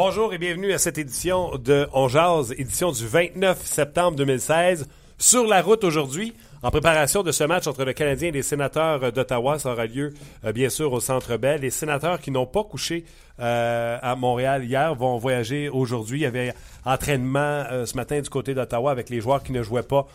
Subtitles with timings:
[0.00, 4.86] Bonjour et bienvenue à cette édition de On Jazz, édition du 29 septembre 2016.
[5.18, 9.10] Sur la route aujourd'hui, en préparation de ce match entre le Canadien et les sénateurs
[9.10, 11.62] d'Ottawa, ça aura lieu euh, bien sûr au Centre Bell.
[11.62, 13.06] Les sénateurs qui n'ont pas couché
[13.40, 16.20] euh, à Montréal hier vont voyager aujourd'hui.
[16.20, 19.64] Il y avait entraînement euh, ce matin du côté d'Ottawa avec les joueurs qui ne
[19.64, 20.06] jouaient pas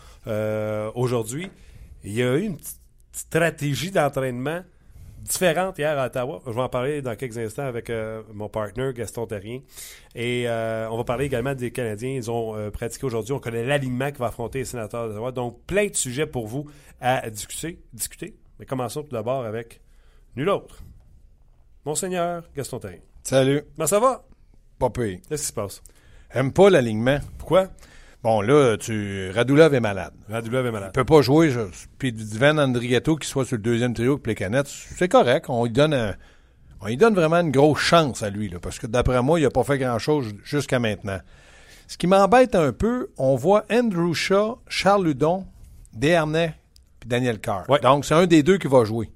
[0.94, 1.50] aujourd'hui.
[2.04, 2.58] Il y a eu une
[3.12, 4.62] stratégie d'entraînement
[5.24, 6.42] différente hier à Ottawa.
[6.46, 9.60] Je vais en parler dans quelques instants avec euh, mon partner Gaston Terrien.
[10.14, 12.10] Et euh, on va parler également des Canadiens.
[12.10, 13.32] Ils ont euh, pratiqué aujourd'hui.
[13.32, 15.32] On connaît l'alignement qui va affronter les sénateurs d'Ottawa.
[15.32, 17.80] Donc, plein de sujets pour vous à discuter.
[17.92, 18.36] discuter.
[18.58, 19.80] Mais commençons tout d'abord avec
[20.36, 20.82] nul autre.
[21.84, 23.00] Monseigneur Gaston Terrien.
[23.22, 23.62] Salut.
[23.74, 24.24] Comment ça va?
[24.78, 25.18] Pas pire.
[25.28, 25.82] Qu'est-ce qui se passe?
[26.32, 27.18] Aime pas l'alignement.
[27.38, 27.68] Pourquoi?
[28.24, 30.14] Bon, là, tu Radulov est malade.
[30.30, 30.92] Radulov est malade.
[30.94, 31.50] Il peut pas jouer.
[31.50, 31.60] Je...
[31.98, 35.50] Puis Van Andrietto qui soit sur le deuxième trio pour les canettes, c'est correct.
[35.50, 36.14] On lui donne un...
[36.80, 39.42] On lui donne vraiment une grosse chance à lui, là, parce que d'après moi, il
[39.42, 41.18] n'a pas fait grand-chose jusqu'à maintenant.
[41.86, 45.44] Ce qui m'embête un peu, on voit Andrew Shaw, Charles Ludon,
[45.92, 46.54] Desharnais
[47.00, 47.66] puis Daniel Carr.
[47.82, 49.10] Donc, c'est un des deux qui va jouer.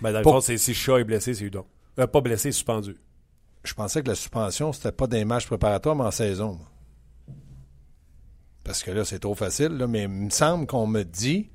[0.00, 1.66] Ben, dans le fond, c'est si Shaw est blessé, c'est Ludon.
[1.98, 2.96] Euh, pas blessé, suspendu.
[3.64, 6.60] Je pensais que la suspension, c'était pas des matchs préparatoires, mais en saison
[8.64, 11.50] parce que là, c'est trop facile, là, mais il me semble qu'on me dit,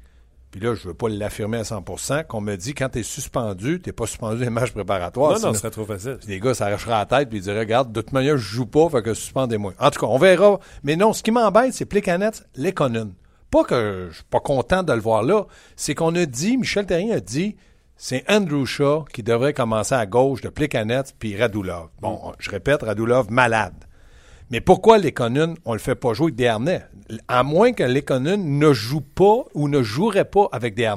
[0.52, 3.04] puis là, je ne veux pas l'affirmer à 100% qu'on me dit quand tu es
[3.04, 5.34] suspendu, tu n'es pas suspendu des matchs préparatoires.
[5.34, 6.18] Non, non, ce serait trop facile.
[6.28, 8.90] Les gars s'arracheraient la tête puis ils diraient, regarde, de toute manière, je joue pas,
[8.90, 9.74] fait que suspendez-moi.
[9.80, 10.60] En tout cas, on verra.
[10.84, 13.14] Mais non, ce qui m'embête, c'est Plekanec, l'économe.
[13.52, 16.86] Pas que je suis pas content de le voir là, c'est qu'on a dit, Michel
[16.86, 17.56] Terrien a dit,
[17.96, 21.90] c'est Andrew Shaw qui devrait commencer à gauche de Plekanec puis Radulov.
[22.02, 23.86] Bon, je répète, Radulov malade.
[24.52, 26.82] Mais pourquoi Lekonen, on le fait pas jouer avec des harnais?
[27.28, 30.92] À moins que Lekonen ne joue pas ou ne jouerait pas avec des.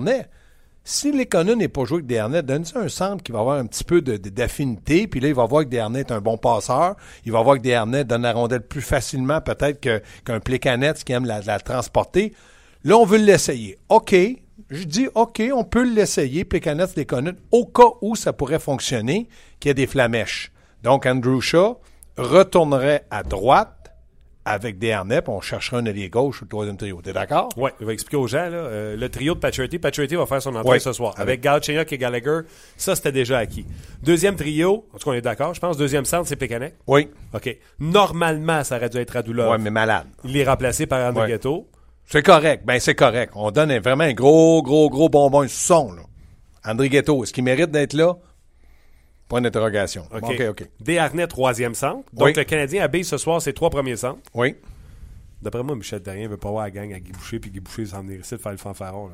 [0.85, 3.67] Si Lekonen n'est pas joué avec des harnais, donne un centre qui va avoir un
[3.67, 6.97] petit peu d'affinité, puis là, il va voir que des est un bon passeur.
[7.25, 11.27] Il va voir que des donne la rondelle plus facilement peut-être qu'un Plecanet qui aime
[11.27, 12.35] la, transporter.
[12.85, 13.79] Là, on veut l'essayer.
[13.91, 14.15] OK.
[14.71, 19.29] Je dis OK, on peut l'essayer, Plecanet, Lekonen, au cas où ça pourrait fonctionner,
[19.61, 20.51] qu'il y ait des flamèches.
[20.83, 21.79] Donc, Andrew Shaw,
[22.17, 23.83] retournerait à droite
[24.45, 27.01] avec des harnais, puis on chercherait un allié gauche au troisième trio.
[27.01, 27.49] T'es d'accord?
[27.57, 28.49] Oui, il va expliquer aux gens.
[28.49, 29.79] Là, euh, le trio de Patriotty.
[29.79, 31.15] Patriotty va faire son entrée ce soir.
[31.17, 32.41] Avec, avec et Gallagher,
[32.77, 33.65] ça, c'était déjà acquis.
[34.03, 35.77] Deuxième trio, en tout cas, on est d'accord, je pense.
[35.77, 36.75] Deuxième centre, c'est Plekanec.
[36.87, 37.09] Oui.
[37.33, 37.57] OK.
[37.79, 39.53] Normalement, ça aurait dû être Radulov.
[39.53, 40.07] Oui, mais malade.
[40.25, 41.69] Il est remplacé par André Ghetto.
[42.05, 42.65] C'est correct.
[42.67, 43.33] Ben, c'est correct.
[43.37, 46.03] On donne vraiment un gros, gros, gros bonbon, son, là.
[46.65, 48.17] André Ghetto, est-ce qu'il mérite d'être là?
[49.33, 50.03] Point d'interrogation.
[50.15, 50.41] OK, OK.
[50.51, 50.67] okay.
[50.79, 52.07] Desharnais, troisième centre.
[52.13, 54.21] Donc, le Canadien habille ce soir ses trois premiers centres.
[54.35, 54.57] Oui.
[55.41, 57.87] D'après moi, Michel Darien veut pas voir la gang à Guy Boucher, puis Guy Boucher
[57.87, 59.09] s'en venir ici de faire le fanfaron.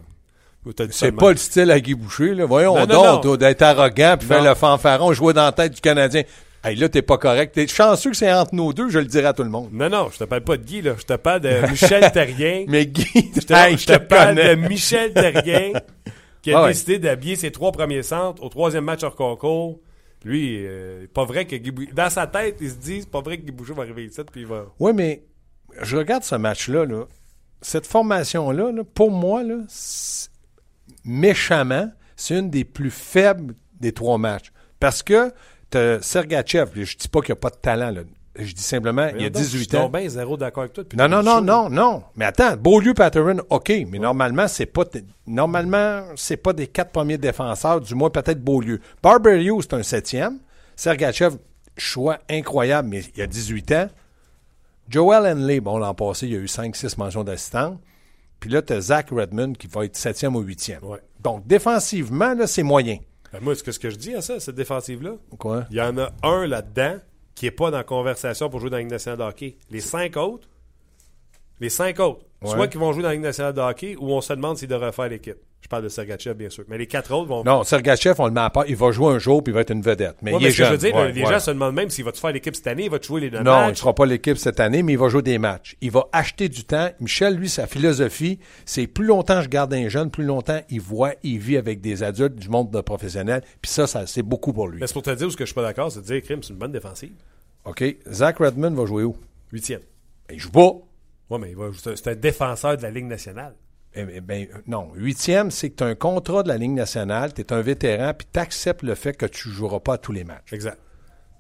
[0.91, 2.35] C'est pas le style à Guy Boucher.
[2.35, 2.47] Là.
[2.47, 6.25] Voyons donc, d'être arrogant puis faire le fanfaron, jouer dans la tête du Canadien.
[6.65, 7.55] Hey, là, t'es pas correct.
[7.55, 9.69] T'es chanceux que c'est entre nos deux, je le dirai à tout le monde.
[9.71, 10.95] Non, non, je te parle pas de Guy, là.
[10.99, 12.65] Je te parle de Michel Terrien.
[12.67, 13.07] Mais Guy,
[13.37, 15.75] je te, je te parle de Michel Terrien
[16.43, 19.79] qui a ah décidé d'habiller ses trois premiers centres au troisième match hors concours
[20.25, 23.39] lui, euh, pas vrai que Guy Dans sa tête, il se dit, c'est pas vrai
[23.39, 24.67] que Guy va arriver ici, puis il va.
[24.79, 25.25] Oui, mais
[25.81, 27.05] je regarde ce match-là, là.
[27.61, 29.59] Cette formation-là, pour moi, là,
[31.05, 34.53] méchamment, c'est une des plus faibles des trois matchs.
[34.81, 35.33] Parce que
[36.01, 38.03] Sergachev, je dis pas qu'il n'y a pas de talent, là.
[38.39, 39.91] Je dis simplement, il y a 18 ans.
[39.93, 40.85] Je suis zéro d'accord avec toi.
[40.97, 42.03] non, non, non, non, non.
[42.15, 44.85] Mais attends, Beaulieu Patterson, OK, mais normalement, c'est pas
[45.27, 48.81] normalement, c'est pas des quatre premiers défenseurs, du moins peut-être Beaulieu.
[49.03, 50.39] Barberio, c'est un septième.
[50.77, 51.37] Sergachev,
[51.77, 53.89] choix incroyable, mais il y a 18 ans.
[54.89, 57.81] Joel Henley, bon, l'an passé, il y a eu 5-6 mentions d'assistant.
[58.41, 60.83] Puis là, tu as Zach Redmond qui va être septième ou huitième.
[60.85, 61.01] Ouais.
[61.21, 62.99] Donc, défensivement, là, c'est moyen.
[63.33, 65.65] Ben, moi, ce que, ce que je dis à ça, cette défensive-là, Quoi?
[65.71, 66.95] il y en a un là-dedans
[67.39, 69.57] qui n'est pas dans la conversation pour jouer dans la Ligue nationale de hockey.
[69.71, 70.49] Les cinq autres,
[71.61, 74.21] les cinq autres, soit qui vont jouer dans la Ligue nationale de hockey ou on
[74.21, 75.39] se demande s'ils devraient faire l'équipe.
[75.61, 76.65] Je parle de Sergachev, bien sûr.
[76.69, 77.43] Mais les quatre autres vont.
[77.45, 78.65] Non, Sergachev, on le met à part.
[78.69, 80.17] Il va jouer un jour puis il va être une vedette.
[80.23, 82.55] Mais il est je veux dire, les gens se demandent même s'il va faire l'équipe
[82.55, 83.69] cette année, il va jouer les deux non, matchs.
[83.69, 85.77] il ne fera pas l'équipe cette année, mais il va jouer des matchs.
[85.81, 86.89] Il va acheter du temps.
[87.01, 91.13] Michel, lui, sa philosophie, c'est plus longtemps je garde un jeune, plus longtemps il voit,
[91.23, 93.43] il vit avec des adultes du monde de professionnel.
[93.61, 94.81] Puis ça, ça c'est beaucoup pour lui.
[94.81, 96.23] Mais c'est pour te dire où ce que je suis pas d'accord, c'est de dire,
[96.23, 97.13] Krim, c'est une bonne défensive.
[97.65, 97.85] OK.
[98.11, 99.17] Zach Redmond va jouer où?
[99.53, 99.81] Huitième.
[100.29, 100.73] Ben, il joue pas.
[101.31, 101.55] Oui, mais
[101.97, 103.55] c'est un défenseur de la Ligue nationale.
[103.99, 104.91] Eh, eh ben, non.
[104.95, 108.13] Huitième, c'est que tu as un contrat de la Ligue nationale, tu es un vétéran,
[108.17, 110.53] puis tu acceptes le fait que tu ne joueras pas à tous les matchs.
[110.53, 110.79] Exact.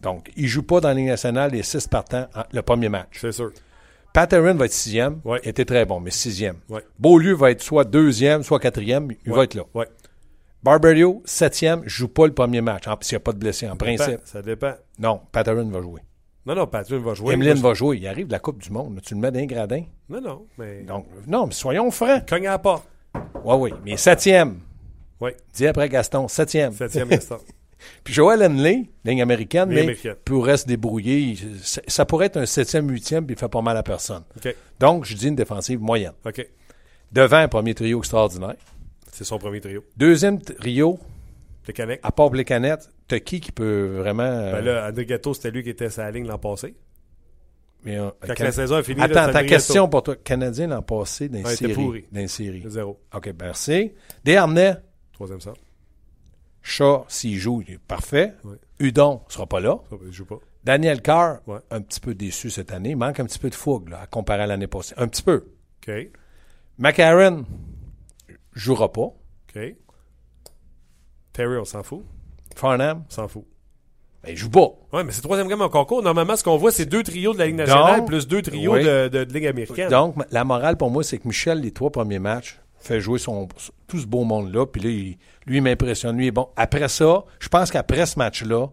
[0.00, 3.18] Donc, il ne joue pas dans la Ligue nationale les six partants le premier match.
[3.20, 3.52] C'est sûr.
[4.12, 5.20] Patterson va être sixième.
[5.24, 5.40] Ouais.
[5.44, 6.56] Il était très bon, mais sixième.
[6.68, 6.84] Ouais.
[6.98, 9.08] Beaulieu va être soit deuxième, soit quatrième.
[9.24, 9.62] Il va être là.
[9.74, 9.86] Ouais.
[10.62, 12.84] Barberio, septième, ne joue pas le premier match.
[13.02, 14.20] S'il n'y a pas de blessé, en principe.
[14.24, 14.74] Ça dépend.
[14.98, 16.00] Non, Patterson va jouer.
[16.48, 17.34] Non, non, Patrick va jouer.
[17.34, 17.98] Emeline va jouer.
[17.98, 19.00] Il arrive de la Coupe du Monde.
[19.04, 19.82] Tu le mets d'un gradin.
[20.08, 20.82] Non, non, mais.
[20.82, 22.26] Donc, non, mais soyons francs.
[22.26, 22.88] Cogne à la porte.
[23.44, 23.70] Oui, oui.
[23.84, 24.60] Mais septième.
[25.20, 26.72] Oui, Dis après Gaston, septième.
[26.72, 27.38] septième instant.
[28.04, 30.14] Puis Joel Henley, ligne américaine, Ligne mais américaine.
[30.24, 31.18] pourrait se débrouiller.
[31.18, 34.22] Il- Ça, ça pourrait être un septième, huitième, puis il fait pas mal à personne.
[34.80, 36.14] Donc, je dis une défensive moyenne.
[36.26, 36.44] OK.
[37.12, 38.56] Devant, un premier trio extraordinaire.
[39.12, 39.84] C'est son premier trio.
[39.96, 40.98] Deuxième trio,
[42.02, 44.22] À part les canettes, t'as qui qui peut vraiment...
[44.22, 46.74] euh, Ben là, André Gatto, c'était lui qui était sa ligne l'an passé.
[47.84, 49.88] mais, euh, Quand Can- la saison a fini, là, Attends, c'est ta question Gatto.
[49.90, 50.16] pour toi.
[50.16, 52.04] Canadien l'an passé était série.
[52.12, 52.64] les séries.
[52.66, 53.00] Zéro.
[53.14, 53.92] OK, merci.
[54.24, 54.76] Desharnais,
[55.12, 55.56] Troisième sort.
[56.62, 58.34] Chat, s'il joue, il est parfait.
[58.44, 58.56] Ouais.
[58.80, 59.78] Udon sera pas là.
[59.90, 60.38] Ça, il joue pas.
[60.64, 61.58] Daniel Carr, Ouais.
[61.70, 62.90] un petit peu déçu cette année.
[62.90, 64.94] Il manque un petit peu de fougue là, à comparer à l'année passée.
[64.98, 65.46] Un petit peu.
[65.86, 66.10] OK.
[66.78, 67.44] McCarron
[68.54, 69.00] jouera pas.
[69.02, 69.58] OK.
[71.38, 72.02] Terry, on s'en fout.
[72.56, 73.44] Farnham, On s'en fout.
[74.24, 74.72] ben, il joue pas.
[74.92, 76.02] Ouais, mais c'est troisième gamme en concours.
[76.02, 78.72] Normalement, ce qu'on voit, c'est deux trios de la Ligue nationale Donc, plus deux trios
[78.74, 78.82] oui.
[78.82, 79.88] de, de, de Ligue américaine.
[79.88, 83.46] Donc, la morale pour moi, c'est que Michel, les trois premiers matchs, fait jouer son,
[83.86, 84.66] tout ce beau monde-là.
[84.66, 86.16] Puis là, il- lui, il m'impressionne.
[86.16, 86.48] Lui, il est bon.
[86.56, 88.66] Après ça, je pense qu'après ce match-là,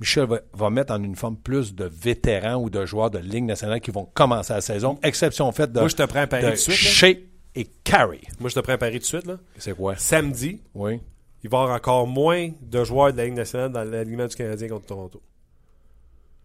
[0.00, 3.80] Michel va, va mettre en uniforme plus de vétérans ou de joueurs de Ligue nationale
[3.80, 4.98] qui vont commencer la saison.
[5.04, 6.68] Exception faite de, Moi, je te prends un pari de suite.
[6.70, 6.74] là.
[6.90, 7.14] Shea
[7.54, 8.20] et Carey.
[8.40, 9.26] Moi, je te prends un pari tout de suite.
[9.26, 9.36] Là.
[9.56, 9.94] C'est quoi?
[9.96, 11.00] Samedi, Oui.
[11.44, 14.34] Il va y avoir encore moins de joueurs de la Ligue nationale dans l'alignement du
[14.36, 15.22] Canadien contre Toronto.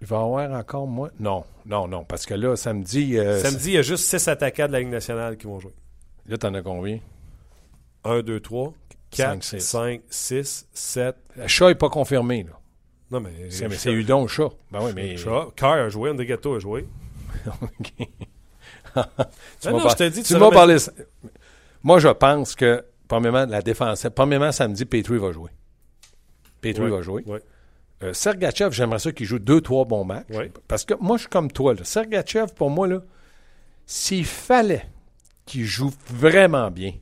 [0.01, 1.09] Il va y avoir encore moins.
[1.19, 2.03] Non, non, non.
[2.03, 3.17] Parce que là, samedi.
[3.17, 5.73] euh, Samedi, il y a juste six attaquants de la Ligue nationale qui vont jouer.
[6.27, 6.99] Là, t'en as combien?
[8.03, 8.73] 1, 2, 3,
[9.11, 9.59] 4, Cinq, six.
[9.61, 11.15] 5, 6, 7.
[11.37, 12.51] Le chat n'est pas confirmé, là.
[13.11, 13.31] Non, mais.
[13.49, 14.49] C'est, mais c'est Udon, le chat.
[14.71, 15.15] Ben oui, mais.
[15.17, 15.47] Chat.
[15.55, 16.85] Carr a joué, André Gatto a joué.
[17.61, 17.93] OK.
[17.97, 18.07] tu
[18.95, 20.77] m'as non, par- je te dis, tu m'as parlé.
[21.83, 24.07] Moi, je pense que, premièrement, la défense.
[24.15, 25.51] Premièrement, samedi, Petrie va jouer.
[26.61, 27.23] Petrie Ouais, va jouer.
[27.25, 27.41] ouais.
[28.03, 30.27] Euh, Sergachev, j'aimerais ça qu'il joue deux, trois bons matchs.
[30.31, 30.51] Ouais.
[30.67, 31.73] Parce que moi, je suis comme toi.
[31.73, 31.83] Là.
[31.83, 33.01] Sergachev, pour moi, là,
[33.85, 34.85] s'il fallait
[35.45, 36.93] qu'il joue vraiment bien,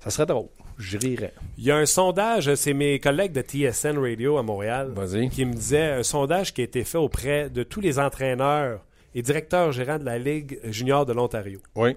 [0.00, 0.48] ça serait drôle.
[0.78, 1.34] Je rirais.
[1.58, 4.94] Il y a un sondage, c'est mes collègues de TSN Radio à Montréal
[5.30, 8.84] qui me disaient un sondage qui a été fait auprès de tous les entraîneurs
[9.14, 11.60] et directeurs gérants de la Ligue junior de l'Ontario.
[11.76, 11.96] Oui.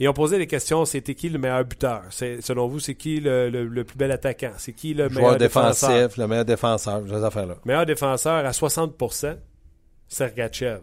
[0.00, 2.02] Et on posait des questions, c'était qui le meilleur buteur?
[2.10, 4.52] Selon vous, c'est qui le, le- le plus bel attaquant?
[4.56, 5.90] C'est qui le meilleur Joueur défenseur?
[5.90, 7.56] défensif, le meilleur défenseur, ces affaires-là.
[7.64, 9.36] Meilleur défenseur à 60%,
[10.06, 10.80] Sergachev.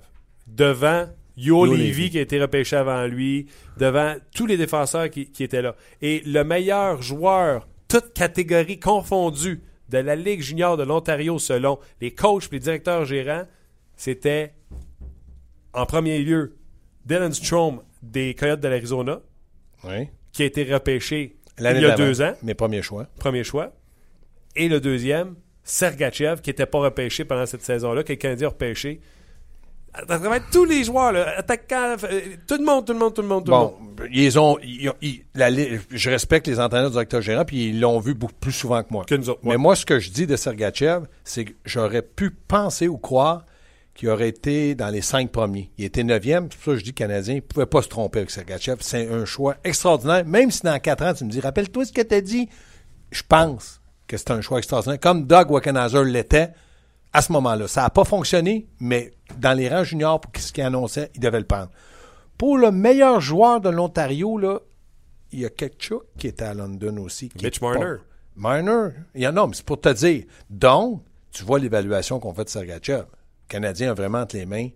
[0.47, 1.07] Devant
[1.37, 2.09] Yo Yo Levy Levy.
[2.11, 3.47] qui a été repêché avant lui,
[3.77, 5.75] devant tous les défenseurs qui, qui étaient là.
[6.01, 12.11] Et le meilleur joueur, toute catégorie confondue, de la Ligue junior de l'Ontario selon les
[12.13, 13.45] coachs et les directeurs gérants,
[13.95, 14.53] c'était
[15.73, 16.55] en premier lieu
[17.05, 19.19] Dylan Strom des Coyotes de l'Arizona,
[19.83, 20.07] Oui.
[20.31, 23.07] qui a été repêché il y a deux ans Mes premiers choix.
[23.17, 23.71] premier choix.
[24.55, 28.51] Et le deuxième, Sergachev, qui n'était pas repêché pendant cette saison-là, que le Canadien a
[28.51, 28.99] repêché.
[29.93, 33.21] À travers tous les joueurs, là, attaquants, euh, tout le monde, tout le monde, tout
[33.21, 33.73] le monde, tout le monde.
[34.11, 37.99] ils ont, ils ont- ils- la je respecte les entraîneurs directeurs gérants, puis ils l'ont
[38.01, 39.05] vu beaucoup plus souvent que moi.
[39.05, 39.39] Que nous autres.
[39.43, 43.45] Mais moi, ce que je dis de Sergachev, c'est que j'aurais pu penser ou croire
[43.95, 45.71] qu'il aurait été dans les cinq premiers.
[45.77, 47.87] Il était neuvième, c'est pour ça que je dis Canadien, il ne pouvait pas se
[47.87, 48.77] tromper avec Sergachev.
[48.81, 50.25] C'est un choix extraordinaire.
[50.25, 52.49] Même si dans quatre ans, tu me dis, rappelle-toi ce que tu as dit,
[53.11, 54.99] je pense que c'est un choix extraordinaire.
[54.99, 56.51] Comme Doug Wackenhauser l'était
[57.13, 57.67] à ce moment-là.
[57.69, 61.39] Ça n'a pas fonctionné, mais dans les rangs juniors, pour ce qu'il annonçait, il devait
[61.39, 61.69] le prendre.
[62.37, 64.59] Pour le meilleur joueur de l'Ontario, là,
[65.31, 67.29] il y a Ketchuk qui était à London aussi.
[67.29, 67.95] qui Mitch pas- Marner.
[68.35, 68.89] Marner.
[69.15, 70.25] Il y en a, mais c'est pour te dire.
[70.49, 73.05] Donc, tu vois l'évaluation qu'on fait de Sergachev.
[73.47, 74.69] Canadien a vraiment entre les mains,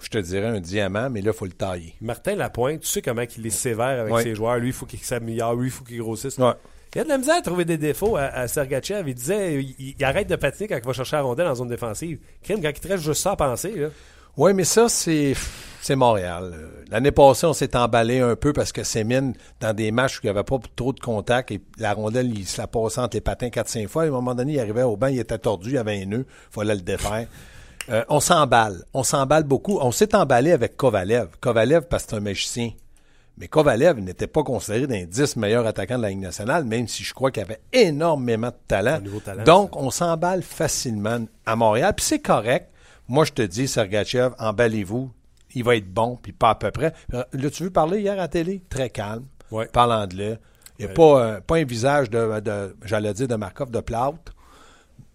[0.00, 1.94] je te dirais, un diamant, mais là, il faut le tailler.
[2.00, 4.22] Martin Lapointe, tu sais comment il est sévère avec Ouais.
[4.22, 4.56] ses joueurs.
[4.58, 5.54] Lui, il faut qu'il s'améliore.
[5.56, 6.38] Lui, il faut qu'il grossisse.
[6.38, 6.52] Ouais.
[6.94, 9.08] Il y a de la misère à trouver des défauts à, à Sergachev.
[9.10, 11.68] Il disait il, il arrête de patiner quand il va chercher la rondelle en zone
[11.68, 12.18] défensive.
[12.42, 13.72] Crime, quand il te reste juste ça à penser.
[13.76, 13.88] Là.
[14.38, 15.34] Oui, mais ça, c'est
[15.82, 16.52] c'est Montréal.
[16.54, 20.20] Euh, L'année passée, on s'est emballé un peu parce que Sémine, dans des matchs où
[20.22, 23.16] il n'y avait pas trop de contact, et la rondelle, il se la passait entre
[23.16, 24.04] les patins 4-5 fois.
[24.04, 26.06] À un moment donné, il arrivait au banc, il était tordu, il y avait un
[26.06, 27.26] nœud, il fallait le défaire.
[27.90, 28.84] Euh, on s'emballe.
[28.94, 29.78] On s'emballe beaucoup.
[29.80, 31.28] On s'est emballé avec Kovalev.
[31.40, 32.70] Kovalev, parce que c'est un magicien.
[33.38, 37.04] Mais Kovalev n'était pas considéré d'un 10 meilleurs attaquants de la Ligue nationale, même si
[37.04, 39.00] je crois qu'il avait énormément de talent.
[39.44, 41.94] Donc, on s'emballe facilement à Montréal.
[41.96, 42.70] Puis c'est correct.
[43.06, 45.10] Moi, je te dis, Sergachev, emballez-vous.
[45.54, 46.92] Il va être bon, puis pas à peu près.
[47.14, 48.62] Euh, L'as-tu vu parler hier à la télé?
[48.68, 49.24] Très calme.
[49.50, 49.66] Ouais.
[49.66, 50.38] Parle anglais.
[50.78, 53.80] Il n'y a pas, euh, pas un visage de, de- j'allais dire, de Markov, de
[53.80, 54.34] plâtre.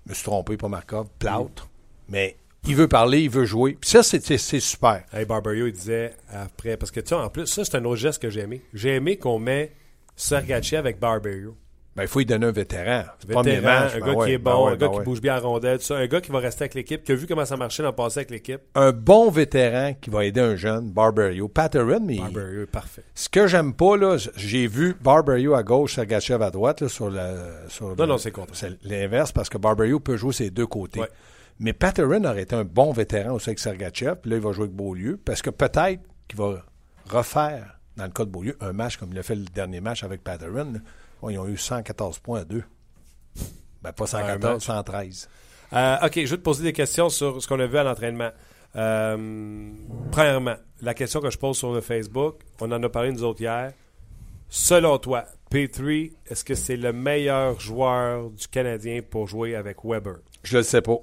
[0.06, 1.70] Je me suis trompé, pas Markov, plâtre.
[2.10, 3.78] Mais il veut parler, il veut jouer.
[3.80, 5.04] Puis ça, c'est super.
[5.14, 7.98] Hey, Barberio, il disait après, parce que tu sais, en plus, ça, c'est un autre
[8.02, 8.62] geste que j'ai aimé.
[8.74, 9.72] J'ai aimé qu'on met
[10.16, 11.56] Sergachev avec Barberio.
[11.96, 13.04] Ben, il faut y donner un vétéran.
[13.22, 14.94] Vétéran, Premier match, un ben gars ouais, qui est ben bon, ouais, un gars ben
[14.94, 15.04] qui ouais.
[15.06, 17.16] bouge bien en rondelle, tout ça, un gars qui va rester avec l'équipe, qui a
[17.16, 18.62] vu comment ça marchait dans le passé avec l'équipe.
[18.74, 21.48] Un bon vétéran qui va aider un jeune, Barberio.
[21.48, 23.04] Patterson, mais Barberio, parfait.
[23.14, 27.12] ce que j'aime pas, là, j'ai vu Barberio à gauche, Sergachev à droite, là, sur
[27.12, 27.36] la.
[27.70, 28.56] Sur Non, le- non, c'est contre.
[28.56, 31.02] C'est l'inverse parce que Barberio peut jouer ses deux côtés.
[31.60, 34.16] Mais Patterson aurait été un bon vétéran aussi avec Sergachev.
[34.22, 35.20] Puis là, il va jouer avec Beaulieu.
[35.24, 36.66] Parce que peut-être qu'il va
[37.10, 40.04] refaire, dans le cas de Beaulieu, un match comme il a fait le dernier match
[40.04, 40.82] avec Patterson.
[41.22, 42.64] Bon, ils ont eu 114 points à deux.
[43.82, 44.64] Ben, pas Un match.
[44.64, 45.30] 114, 113.
[45.74, 48.30] Euh, OK, je vais te poser des questions sur ce qu'on a vu à l'entraînement.
[48.76, 49.72] Euh,
[50.12, 53.42] premièrement, la question que je pose sur le Facebook, on en a parlé nous autres
[53.42, 53.74] hier.
[54.50, 60.18] Selon toi, P3, est-ce que c'est le meilleur joueur du Canadien pour jouer avec Weber?
[60.44, 60.98] Je le sais pas.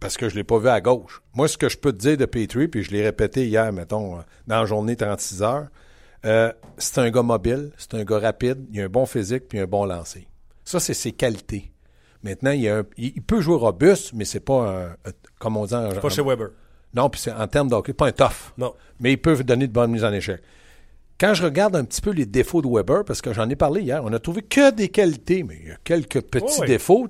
[0.00, 1.22] Parce que je l'ai pas vu à gauche.
[1.34, 4.18] Moi, ce que je peux te dire de Petrie, puis je l'ai répété hier, mettons,
[4.18, 5.66] euh, dans la journée 36 heures,
[6.24, 9.58] euh, c'est un gars mobile, c'est un gars rapide, il a un bon physique, puis
[9.58, 10.28] un bon lancer.
[10.64, 11.72] Ça, c'est ses qualités.
[12.22, 15.66] Maintenant, il, a un- il- peut jouer robuste, mais c'est pas un, un- comme on
[15.66, 16.48] dit en, Pas chez Weber.
[16.94, 18.52] Non, puis c'est en termes d'hockey, pas un tough.
[18.56, 18.74] Non.
[19.00, 20.40] Mais il peut donner de bonnes mises en échec.
[21.20, 23.82] Quand je regarde un petit peu les défauts de Weber, parce que j'en ai parlé
[23.82, 27.08] hier, on a trouvé que des qualités, mais il y a quelques petits défauts.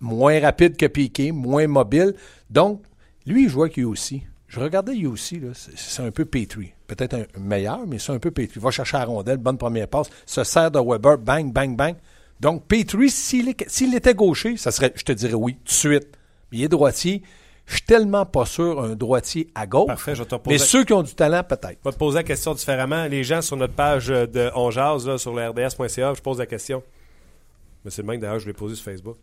[0.00, 2.14] Moins rapide que Piqué, moins mobile.
[2.50, 2.82] Donc,
[3.26, 4.22] lui, il jouait avec aussi.
[4.48, 6.72] Je regardais aussi, là, c'est, un peu Petrie.
[6.86, 8.58] Peut-être un meilleur, mais c'est un peu Petrie.
[8.58, 11.96] Va chercher la rondelle, bonne première passe, se sert de Weber, bang, bang, bang.
[12.40, 13.48] Donc, Petrie, s'il,
[13.94, 16.08] était gaucher, ça serait, je te dirais oui, tout de suite.
[16.50, 17.22] Mais il est droitier.
[17.66, 19.88] Je suis tellement pas sûr un droitier à gauche.
[19.88, 21.78] Parfait, je te Mais ceux qui ont du talent, peut-être.
[21.84, 23.04] Je vais te poser la question différemment.
[23.04, 26.46] Les gens sur notre page de On Jase, là, sur le RDS.ca, je pose la
[26.46, 26.82] question.
[27.84, 29.18] Mais c'est le même d'ailleurs, je l'ai posé sur Facebook.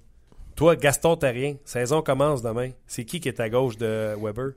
[0.55, 2.71] Toi, Gaston Terrien, saison commence demain.
[2.87, 4.51] C'est qui qui est à gauche de Weber?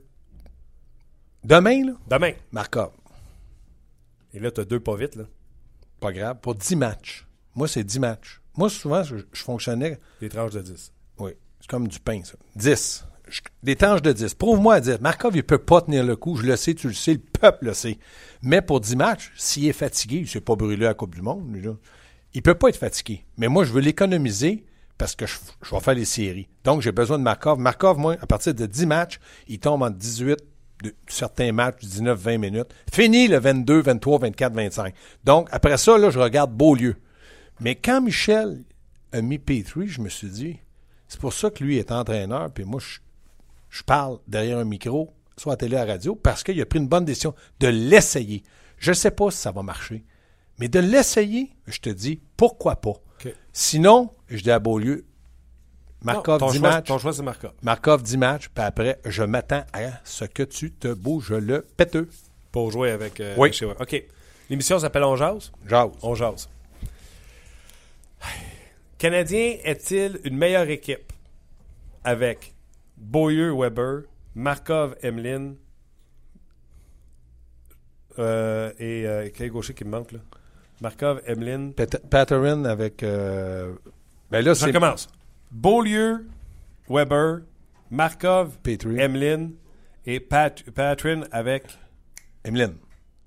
[1.43, 2.33] Demain, là, Demain.
[2.51, 2.91] Markov.
[4.33, 5.23] Et là, tu as deux pas vite, là.
[5.99, 6.37] Pas grave.
[6.41, 7.25] Pour 10 matchs.
[7.55, 8.39] Moi, c'est 10 matchs.
[8.57, 9.99] Moi, souvent, je, je fonctionnais.
[10.21, 10.93] Des tranches de 10.
[11.19, 11.31] Oui.
[11.59, 12.35] C'est comme du pain, ça.
[12.55, 13.05] 10.
[13.27, 14.33] Je- des tranches de 10.
[14.35, 14.99] Prouve-moi à 10.
[15.01, 16.35] Markov, il peut pas tenir le coup.
[16.35, 17.97] Je le sais, tu le sais, le peuple le sait.
[18.41, 21.21] Mais pour 10 matchs, s'il est fatigué, il s'est pas brûlé à la Coupe du
[21.21, 21.73] Monde, lui, là.
[22.33, 23.25] Il peut pas être fatigué.
[23.37, 24.63] Mais moi, je veux l'économiser
[24.99, 26.47] parce que je, je vais faire les séries.
[26.63, 27.57] Donc, j'ai besoin de Markov.
[27.57, 30.37] Markov, moi, à partir de 10 matchs, il tombe en 18
[30.83, 32.75] de certains matchs, 19-20 minutes.
[32.93, 34.93] Fini le 22, 23, 24, 25.
[35.23, 36.97] Donc, après ça, là, je regarde Beaulieu.
[37.61, 38.63] Mais quand Michel
[39.13, 40.59] a mis Petrie, je me suis dit,
[41.07, 42.99] c'est pour ça que lui est entraîneur, puis moi, je,
[43.69, 46.89] je parle derrière un micro, soit à télé, à radio, parce qu'il a pris une
[46.89, 48.43] bonne décision de l'essayer.
[48.77, 50.03] Je ne sais pas si ça va marcher,
[50.59, 52.95] mais de l'essayer, je te dis, pourquoi pas?
[53.53, 55.05] Sinon, je dis à Beaulieu,
[56.03, 57.51] Markov Non, ton 10 choix, matchs, Ton choix, c'est Markov.
[57.61, 62.09] Markov 10 matchs, puis après, je m'attends à ce que tu te bouges le péteux.
[62.51, 63.51] Pour jouer avec, euh, Oui.
[63.53, 63.65] chez.
[63.65, 64.03] OK.
[64.49, 65.51] L'émission s'appelle On Jase?
[65.67, 65.91] Jase.
[66.01, 66.49] On jase.
[68.97, 71.13] Canadien est-il une meilleure équipe
[72.03, 72.53] avec
[72.97, 74.03] Beaulieu Weber,
[74.35, 75.55] Markov Emeline
[78.17, 80.19] euh, et euh, quel gaucher qui me manque là?
[80.81, 81.73] Markov Emeline.
[81.73, 83.03] Pat- Patterson avec...
[83.03, 83.73] euh,
[84.31, 85.07] ben là, Je recommence.
[85.51, 86.27] Beaulieu
[86.89, 87.41] Weber,
[87.89, 89.55] Markov Petrie, Emeline
[90.05, 91.63] et Pat Patrin avec
[92.43, 92.75] Emeline.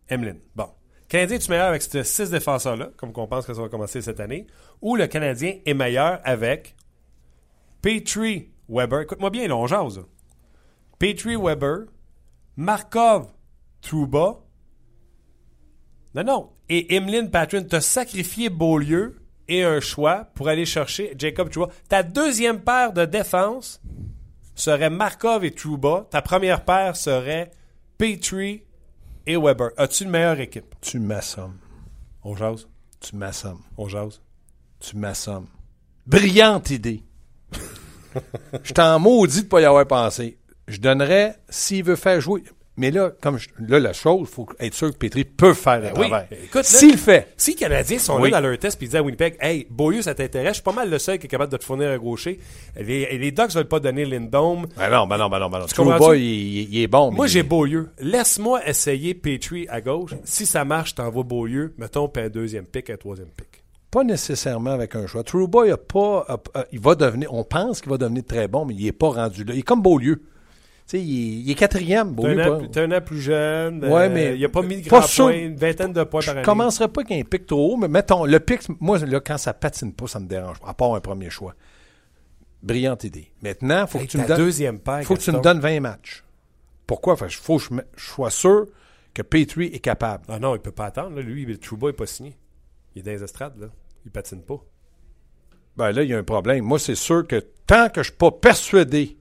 [0.08, 0.38] Emeline.
[0.54, 0.68] Bon.
[1.08, 4.18] Canadien est meilleur avec ces six défenseurs-là, comme qu'on pense que ça va commencer cette
[4.20, 4.46] année,
[4.80, 6.74] ou le Canadien est meilleur avec
[7.82, 9.00] Petrie Weber?
[9.02, 10.00] Écoute-moi bien, là, on jase.
[10.98, 11.86] Petrie Weber,
[12.56, 13.26] Markov
[13.82, 14.40] Trouba.
[16.14, 16.50] Non, non.
[16.74, 21.70] Et Emeline Patrin, t'as sacrifié Beaulieu et un choix pour aller chercher Jacob Trouba.
[21.86, 23.82] Ta deuxième paire de défense
[24.54, 26.06] serait Markov et Trouba.
[26.10, 27.50] Ta première paire serait
[27.98, 28.62] Petrie
[29.26, 29.72] et Weber.
[29.76, 30.74] As-tu une meilleure équipe?
[30.80, 31.58] Tu m'assommes.
[32.24, 32.66] On jase?
[33.00, 33.60] Tu m'assommes.
[33.76, 34.22] On jase?
[34.80, 35.48] Tu m'assommes.
[36.06, 37.02] Brillante idée.
[38.62, 40.38] je t'en maudis de pas y avoir pensé.
[40.68, 42.44] Je donnerais, s'il veut faire jouer.
[42.78, 45.76] Mais là, comme je- là, la chose, il faut être sûr que Petri peut faire
[45.76, 46.08] le Ben oui.
[46.08, 46.26] travail.
[46.30, 48.30] Écoute, là- S'il le fait, Si les Canadiens sont Oui.
[48.30, 50.62] là dans leur test et ils disent à Winnipeg, Hey, Beaulieu, ça t'intéresse, je suis
[50.62, 52.40] pas mal le seul qui est capable de te fournir un gaucher.
[52.80, 54.66] Les, les Ducks veulent pas donner Lindome.
[54.74, 55.66] ben non, ben non, ben non, ben non.
[55.66, 57.10] Trouba, il, il- il est bon.
[57.12, 57.90] Moi, j'ai Beaulieu.
[58.00, 60.14] Laisse-moi essayer Petrie à gauche.
[60.24, 61.74] Si ça marche, t'envoies Beaulieu.
[61.76, 63.62] Mettons, puis un deuxième pick, un troisième pick.
[63.90, 65.22] Pas nécessairement avec un choix.
[65.22, 66.24] Trouba, il a pas.
[66.26, 67.34] a- a- il va devenir.
[67.34, 69.52] On pense qu'il va devenir très bon, mais il n'est pas rendu là.
[69.52, 70.22] Il est comme Beaulieu.
[70.86, 73.20] Tu sais, il, est- il est quatrième, T'es un, an plus- t'es un an plus
[73.20, 73.84] jeune.
[73.84, 75.24] Ouais, euh, mais il a pas mis de grands sûr.
[75.26, 76.42] points, une vingtaine de points par Je année.
[76.42, 79.54] commencerai pas avec un pic trop haut, mais mettons, le pic, moi, là, quand ça
[79.54, 81.54] patine pas, ça me dérange pas, à part un premier choix.
[82.62, 83.32] Brillante idée.
[83.42, 85.80] Maintenant, faut Hey, que tu me donnes, deuxième paire, faut que tu me donnes 20
[85.80, 86.22] matchs.
[86.86, 87.16] Pourquoi?
[87.16, 88.66] Fait, faut que je, sois sûr
[89.14, 90.24] que Petrie est capable.
[90.28, 91.16] Ah non, il peut pas attendre.
[91.16, 91.22] Là.
[91.22, 92.36] Lui, Trouba n'est pas signé.
[92.94, 93.58] Il est dans les estrades.
[93.58, 93.68] Là.
[94.04, 94.60] Il patine pas.
[95.76, 96.64] ben là, il y a un problème.
[96.64, 97.36] Moi, c'est sûr que
[97.66, 99.16] tant que je suis pas persuadé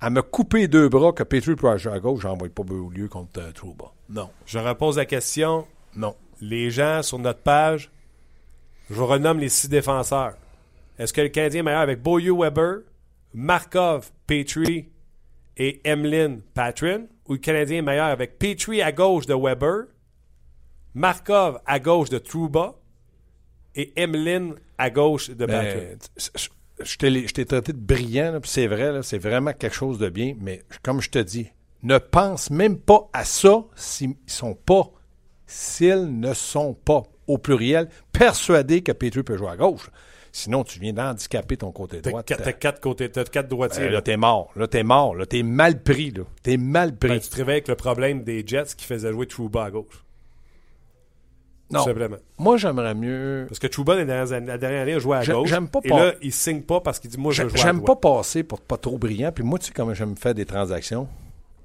[0.00, 3.40] à me couper deux bras que Petrie peut jouer à gauche, j'envoie pas Beaulieu contre
[3.40, 3.92] euh, Trouba.
[4.08, 4.30] Non.
[4.46, 5.66] Je repose la question.
[5.94, 6.14] Non.
[6.40, 7.90] Les gens sur notre page,
[8.90, 10.36] je renomme les six défenseurs.
[10.98, 12.78] Est-ce que le Canadien est meilleur avec Beaulieu Weber,
[13.34, 14.88] Markov, Petrie
[15.56, 17.04] et Emlyn Patrin?
[17.28, 19.84] Ou le Canadien est meilleur avec Petrie à gauche de Weber,
[20.94, 22.74] Markov à gauche de Trouba
[23.74, 25.74] et Emlyn à gauche de Patrin?
[25.74, 26.48] Ben, c-
[26.82, 26.96] je
[27.32, 31.10] t'ai traité de brillant, c'est vrai, c'est vraiment quelque chose de bien, mais comme je
[31.10, 31.48] te dis,
[31.82, 34.90] ne pense même pas à ça s'ils sont pas,
[35.46, 39.90] s'ils ne sont pas, au pluriel, persuadés que Petrie peut jouer à gauche.
[40.32, 42.22] Sinon, tu viens d'handicaper ton côté droit.
[42.22, 43.84] quatre, t'as quatre côtés, t'as quatre droitiers.
[43.84, 43.94] Ben, là.
[43.94, 44.50] là, t'es mort.
[44.54, 45.14] Là, t'es mort.
[45.14, 46.10] Là, t'es mal pris.
[46.10, 46.22] Là.
[46.42, 47.08] T'es mal pris.
[47.10, 50.04] Ben, tu te réveilles avec le problème des Jets qui faisaient jouer Trouba à gauche.
[51.72, 51.78] Non.
[51.80, 52.16] Tout simplement.
[52.38, 53.46] Moi, j'aimerais mieux.
[53.48, 55.48] Parce que Trouba, la dernière année, a joué à gauche.
[55.48, 57.82] j'aime pas et pas- là, il signe pas parce qu'il dit Moi, je à J'aime
[57.82, 59.32] pas passer pour pas trop brillant.
[59.32, 61.08] Puis moi, tu sais comment j'aime faire des transactions?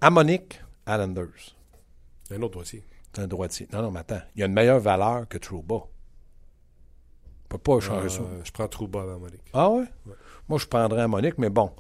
[0.01, 1.55] Amonique, Islanders.
[2.31, 2.83] Un autre dossier.
[3.13, 3.67] C'est un droitier.
[3.71, 4.21] Non, non, mais attends.
[4.35, 5.75] Il y a une meilleure valeur que Trouba.
[5.75, 5.88] On
[7.50, 8.21] peut pas changer ça.
[8.21, 9.41] Euh, je prends Trouba avant Monique.
[9.53, 9.85] Ah ouais?
[10.50, 11.71] Moi, je prendrais Amonique, mais bon.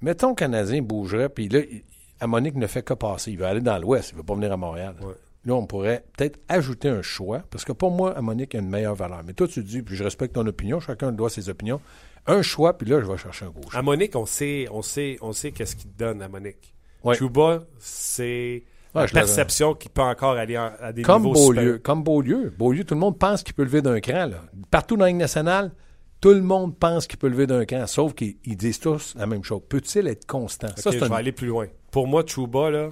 [0.00, 1.84] Mettons que le Canadien bougerait, puis là, il-
[2.20, 3.30] Amonique ne fait que passer.
[3.32, 4.94] Il veut aller dans l'Ouest, il veut pas venir à Montréal.
[5.02, 5.14] Ouais.
[5.46, 8.94] Là, on pourrait peut-être ajouter un choix, parce que pour moi, Amonique a une meilleure
[8.94, 9.22] valeur.
[9.26, 11.80] Mais toi, tu dis, puis je respecte ton opinion, chacun doit ses opinions.
[12.26, 13.74] Un choix, puis là, je vais chercher un gauche.
[13.74, 16.74] À Monique, on sait, on sait, on sait qu'est-ce qu'il donne à Monique.
[17.02, 17.16] Ouais.
[17.16, 21.78] Trouba, c'est Ouais, la perception qu'il peut encore aller en- à des Comme niveaux Beaulieu.
[21.78, 22.52] Comme Beaulieu.
[22.58, 24.26] Beaulieu, tout le monde pense qu'il peut lever d'un cran.
[24.26, 24.42] Là.
[24.70, 25.72] Partout dans la Ligue nationale,
[26.20, 29.26] tout le monde pense qu'il peut lever d'un cran, sauf qu'ils ils disent tous la
[29.26, 29.62] même chose.
[29.68, 30.68] Peut-il être constant?
[30.76, 31.66] Ça, Ok, c'est je un- vais aller plus loin.
[31.92, 32.90] Pour moi, Trouba, là,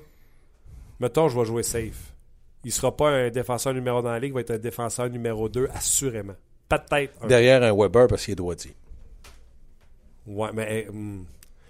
[1.00, 2.14] mettons, je vais jouer safe.
[2.68, 5.48] Il sera pas un défenseur numéro dans la ligue, il va être un défenseur numéro
[5.48, 6.34] 2, assurément.
[6.68, 7.26] Peut-être un.
[7.26, 8.74] derrière un Weber parce qu'il est droitier.
[10.26, 10.86] Ouais, mais.
[10.92, 11.24] hmm.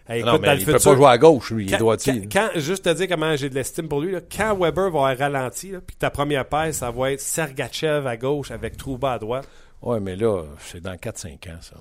[0.09, 1.67] Hey, non, mais il peut futur- pas jouer à gauche, lui.
[1.67, 2.27] Il est droitier.
[2.33, 5.09] quand- quand- juste te dire comment j'ai de l'estime pour lui, là, quand Weber va
[5.11, 9.13] avoir ralenti, puis que ta première paire, ça va être Sergachev à gauche avec Trouba
[9.13, 9.47] à droite.
[9.81, 11.77] Ouais, mais là, c'est dans 4-5 ans, ça.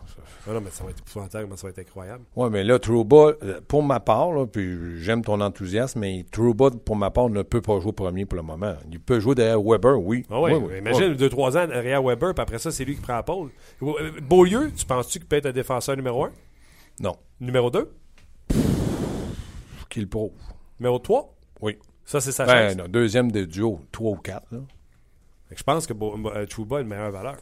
[0.47, 2.23] Ah non, mais ça va être épouvantable, mais ça va être incroyable.
[2.35, 6.69] Ouais, mais là, Trouba, euh, pour ma part, là, puis j'aime ton enthousiasme, mais Trouba,
[6.69, 8.75] pour ma part, ne peut pas jouer premier pour le moment.
[8.91, 10.25] Il peut jouer derrière Weber, oui.
[10.29, 10.77] Ah ouais, Ouais, ouais.
[10.77, 13.49] imagine 2-3 ans derrière Weber, puis après ça, c'est lui qui prend la pole.
[13.81, 16.31] Euh, Beaulieu, tu penses-tu qu'il peut être un défenseur numéro 1
[16.99, 17.15] Non.
[17.39, 17.91] Numéro 2
[19.89, 20.31] Qu'il prouve.
[20.79, 21.77] Numéro 3 Oui.
[22.05, 22.77] Ça, c'est sa Ben, chance.
[22.77, 24.45] non, deuxième de duo, 3 ou 4.
[24.51, 24.59] Là.
[25.51, 27.37] Je pense que euh, Trouba a une meilleure valeur.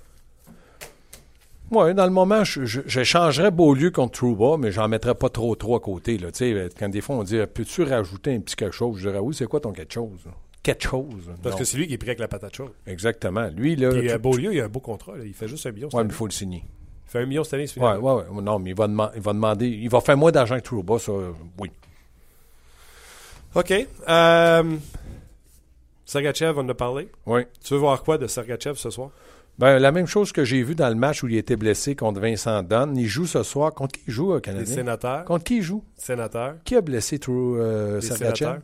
[1.72, 5.30] Oui, dans le moment, je, je, je changerais Beaulieu contre Trouba, mais j'en mettrais pas
[5.30, 6.18] trop trop à côté.
[6.18, 6.28] Là.
[6.78, 8.98] Quand des fois on dit Peux-tu rajouter un petit quelque chose?
[9.00, 10.20] Je dirais Oui, c'est quoi ton quelque chose?
[10.26, 10.32] Là?
[10.62, 11.32] Quelque chose?
[11.42, 11.60] Parce Non.
[11.60, 12.72] que c'est lui qui est pris avec la patate chaude.
[12.88, 13.48] Exactement.
[13.56, 13.90] Lui, là.
[13.90, 15.18] Puis tu- euh, Beaulieu, il a un beau contrat.
[15.18, 15.24] là.
[15.26, 15.90] Il fait juste un million.
[15.94, 16.64] Ouais, mais il faut le signer.
[17.08, 17.68] Il fait un million cette année.
[17.68, 17.86] c'est fini.
[17.86, 18.42] Ouais, ouais, ouais.
[18.42, 19.68] Non, mais il va, il va demander.
[19.68, 21.12] Il va faire moins d'argent que Trouba, ça,
[21.60, 21.72] oui.
[23.56, 23.74] OK.
[24.10, 24.76] Euh,
[26.06, 27.10] Sergachev, on en a parlé.
[27.26, 27.42] Oui.
[27.64, 29.10] Tu veux voir quoi de Sergachev ce soir?
[29.58, 32.20] Ben, la même chose que j'ai vu dans le match où il était blessé contre
[32.20, 32.96] Vincent Dunn.
[32.98, 33.74] Il joue ce soir.
[33.74, 35.24] Contre qui il joue, au Les Canadien sénateurs.
[35.26, 35.84] Contre qui il joue?
[35.96, 36.56] Sénateurs.
[36.66, 38.60] Qui a blessé True, euh, Les sénateurs.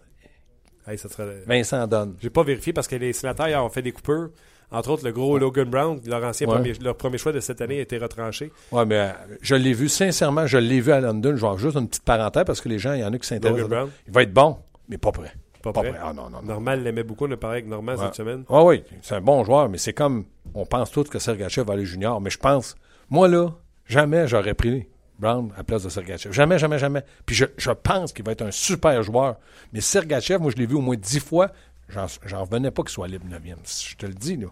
[0.88, 1.44] Hey, ça serait...
[1.48, 2.16] Vincent Dunn.
[2.20, 4.30] J'ai pas vérifié parce que les sénateurs hier, ont fait des coupures.
[4.74, 6.56] Entre autres, le gros Logan Brown, leur ancien Ouais.
[6.56, 8.52] premier, leur premier choix de cette année, a été retranché.
[8.72, 11.30] Ouais, mais euh, je l'ai vu, sincèrement, je l'ai vu à London.
[11.32, 13.18] Je vais avoir juste une petite parenthèse parce que les gens, il y en a
[13.18, 13.62] qui s'intéressent.
[13.64, 14.58] Logan Brown, Il va être bon,
[14.90, 15.32] mais pas prêt.
[15.62, 15.90] Pas, Pas prêt.
[15.92, 16.00] prêt.
[16.04, 16.48] Ah non, non, non.
[16.48, 17.28] Normal l'aimait beaucoup.
[17.28, 17.98] On a parlé avec Ouais.
[17.98, 18.44] cette semaine.
[18.50, 21.74] Ah oui, c'est un bon joueur, mais c'est comme on pense tous que Sergachev va
[21.74, 22.20] aller junior.
[22.22, 22.76] Mais je pense,
[23.10, 23.50] moi là,
[23.86, 24.88] jamais j'aurais pris
[25.20, 26.34] Brown à la place de Sergachev.
[26.34, 27.04] Jamais, jamais, jamais.
[27.26, 29.36] Puis je, je pense qu'il va être un super joueur.
[29.74, 31.52] Mais Sergachev, moi je l'ai vu au moins dix fois.
[31.90, 32.08] J'en,
[32.46, 33.90] revenais pas qu'il soit libre 9e.
[33.92, 34.48] Je te le dis, là.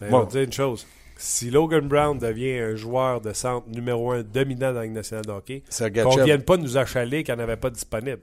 [0.00, 0.18] Mais Bon.
[0.18, 0.86] on va te dire une chose.
[1.16, 5.26] Si Logan Brown devient un joueur de centre numéro un dominant dans la Ligue nationale
[5.26, 8.20] de hockey, qu'on ne vienne pas nous achaler qu'il n'y en avait pas disponible.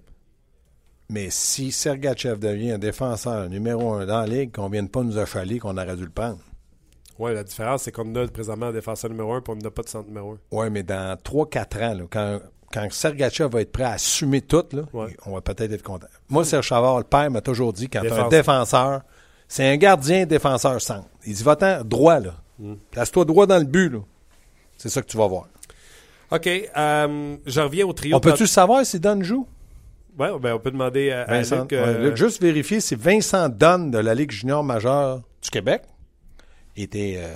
[1.10, 5.18] Mais si Sergachev devient un défenseur numéro un dans la ligue, qu'on vienne pas nous
[5.18, 6.40] achaler qu'on aurait dû le prendre.
[7.18, 9.82] Ouais, la différence, c'est qu'on a présentement un défenseur numéro un, puis on n'a pas
[9.84, 10.38] de centre numéro un.
[10.52, 12.40] Oui, mais dans 3-4 ans, là, quand,
[12.72, 15.16] quand Sergachev va être prêt à assumer tout, là, Ouais.
[15.26, 16.08] on va peut-être être content.
[16.30, 18.30] Moi, Serge Chavard, le père, m'a toujours dit quand un Défense.
[18.30, 19.02] défenseur,
[19.48, 21.08] c'est un gardien défenseur centre.
[21.26, 22.36] Il dit va-t'en droit, là.
[22.60, 22.74] Mm.
[22.92, 24.00] Place-toi droit dans le but, là.
[24.78, 25.48] C'est ça que tu vas voir.
[26.32, 28.18] OK, euh, je reviens au trio.
[28.18, 29.48] On peut-tu savoir si Don joue?
[30.18, 32.96] Ouais, ben, on peut demander à, à Vincent, Luc, euh, ouais, Luc, juste vérifier si
[32.96, 35.84] Vincent Dunn de la Ligue junior majeure du Québec
[36.76, 37.36] était euh,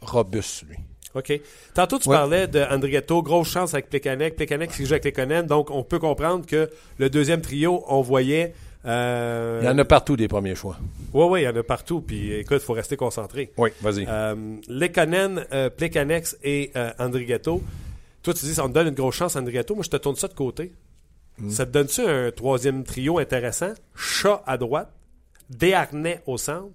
[0.00, 0.76] robuste, lui.
[1.14, 1.40] OK.
[1.74, 2.16] Tantôt, tu Ouais.
[2.16, 4.34] parlais de Andrietto, grosse chance avec Plekanec.
[4.36, 5.46] Plekanec qui joue avec Lekonen.
[5.46, 9.84] Donc, on peut comprendre que le deuxième trio, on voyait Euh, Il y en a
[9.84, 10.76] partout des premiers choix.
[11.14, 12.00] Oui, oui, il y en a partout.
[12.00, 13.52] Puis écoute, il faut rester concentré.
[13.56, 14.06] Oui, vas-y.
[14.68, 17.62] Lekanen, euh, Plekanex et Andrigetto.
[18.24, 19.74] Toi, tu dis, ça me donne une grosse chance, Andrigetto.
[19.76, 20.72] Moi, je te tourne ça de côté.
[21.38, 21.50] Hmm.
[21.50, 23.72] Ça te donne-tu un troisième trio intéressant?
[23.96, 24.90] Chat à droite,
[25.50, 26.68] Desharnais au centre,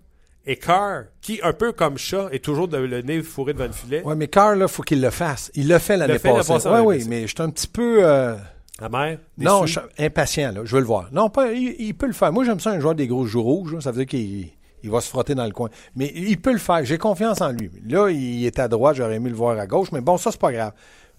[0.45, 3.71] et Carr, qui, un peu comme Chat, est toujours de- le nez fourré devant le
[3.71, 4.01] filet.
[4.05, 5.51] Oui, mais Carl, il faut qu'il le fasse.
[5.55, 6.69] Il l'a fait l'année Le fait l'année passée.
[6.69, 7.99] Oui, ouais, oui, mais je suis un petit peu.
[8.05, 8.35] euh,
[8.79, 10.61] Amer, non, je suis impatient, là.
[10.63, 11.09] Je veux le voir.
[11.11, 12.31] Non, pas, il, il peut le faire.
[12.31, 13.73] Moi, j'aime ça, un joueur des gros joues rouges.
[13.73, 13.81] là.
[13.81, 14.49] Ça veut dire qu'il
[14.83, 15.69] il va se frotter dans le coin.
[15.95, 16.85] Mais il peut le faire.
[16.85, 17.71] J'ai confiance en lui.
[17.89, 18.95] Là, il est à droite.
[18.97, 19.91] J'aurais aimé le voir à gauche.
[19.91, 20.71] Mais bon, ça, c'est pas grave.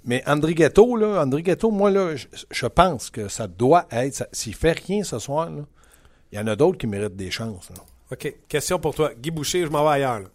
[0.05, 4.27] Mais André Ghetto, là, André Ghetto, moi, là, je, je pense que ça doit être.
[4.33, 5.51] S'il fait rien ce soir,
[6.33, 7.69] il y en a d'autres qui méritent des chances.
[7.71, 7.77] là.
[8.13, 8.35] OK.
[8.49, 9.11] Question pour toi.
[9.19, 10.21] Guy Boucher, je m'en vais ailleurs.
[10.21, 10.27] là.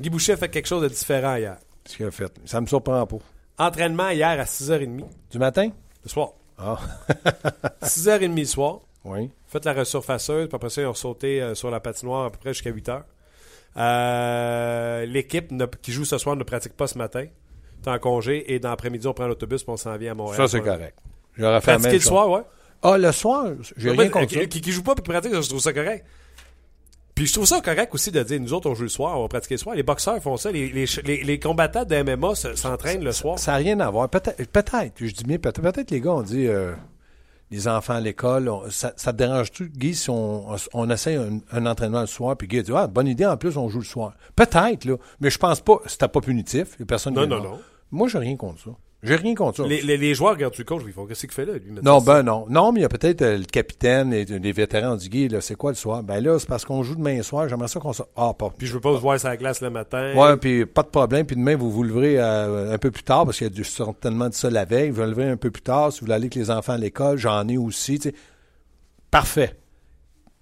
[0.00, 1.56] Guy Boucher a fait quelque chose de différent hier.
[1.86, 2.32] Ce qu'il a fait.
[2.46, 3.16] Ça me surprend pas.
[3.58, 5.70] Entraînement hier à 6h30 Du matin?
[6.02, 6.30] le soir.
[6.58, 6.78] Ah,
[7.82, 8.80] 6h30 le soir.
[9.04, 9.30] oui.
[9.46, 12.38] Faites la resurfaceuse, puis après ça, ils ont sauté euh, sur la patinoire à peu
[12.38, 13.04] près jusqu'à 8 heures.
[13.76, 17.26] Euh, L'équipe qui joue ce soir ne pratique pas ce matin.
[17.82, 20.36] T'es en congé et dans l'après-midi, on prend l'autobus puis on s'en vient à Montréal.
[20.36, 20.76] Ça, c'est Voilà.
[20.78, 20.98] correct.
[21.36, 22.08] J'aurais fait la Pratiquer même le chose.
[22.08, 22.42] soir, ouais.
[22.82, 23.46] Ah, le soir?
[23.76, 24.46] J'ai rien contre ça.
[24.46, 26.04] qui, qui, joue pas puis pratique, je trouve ça correct.
[27.14, 29.22] Puis je trouve ça correct aussi de dire, nous autres, on joue le soir, on
[29.22, 29.76] va pratiquer le soir.
[29.76, 30.50] Les boxeurs font ça.
[30.50, 33.38] Les, les, les, les combattants de MMA se- s'entraînent le soir.
[33.38, 34.08] Ça n'a rien à voir.
[34.08, 36.72] Peut-être, peut-être, je dis bien, peut-être, peut-être les gars ont dit, euh,
[37.50, 41.40] les enfants à l'école, on- ça, ça te dérange-tu, Guy, si on, on essaie un,
[41.52, 43.80] un entraînement le soir, puis Guy a dit, ah, bonne idée, en plus, on joue
[43.80, 44.14] le soir.
[44.34, 47.60] Peut-être, là, mais je pense pas, c'était pas punitif, personne Non, non, non.
[47.90, 48.70] Moi, j'ai rien contre ça.
[49.02, 49.66] J'ai rien contre ça.
[49.66, 52.02] Les, les, les joueurs regardent le coach, ils font qu'est-ce qu'il fait là, lui Non,
[52.02, 52.44] ben non.
[52.50, 55.40] Non, mais il y a peut-être euh, le capitaine et les vétérans du Guy, là,
[55.40, 56.02] c'est quoi le soir?
[56.02, 58.02] Ben là, c'est parce qu'on joue demain soir, j'aimerais ça qu'on se...
[58.14, 58.52] Ah, pas.
[58.58, 60.12] Puis je veux pas vous voir sur la glace le matin.
[60.14, 61.24] Ouais, puis pas de problème.
[61.24, 63.64] Puis demain, vous vous leverez euh, un peu plus tard, parce qu'il y a du,
[63.64, 64.90] certainement de ça la veille.
[64.90, 65.90] Vous vous leverez un peu plus tard.
[65.94, 67.98] Si vous voulez aller avec les enfants à l'école, j'en ai aussi.
[68.00, 68.14] tu sais.
[69.10, 69.56] Parfait.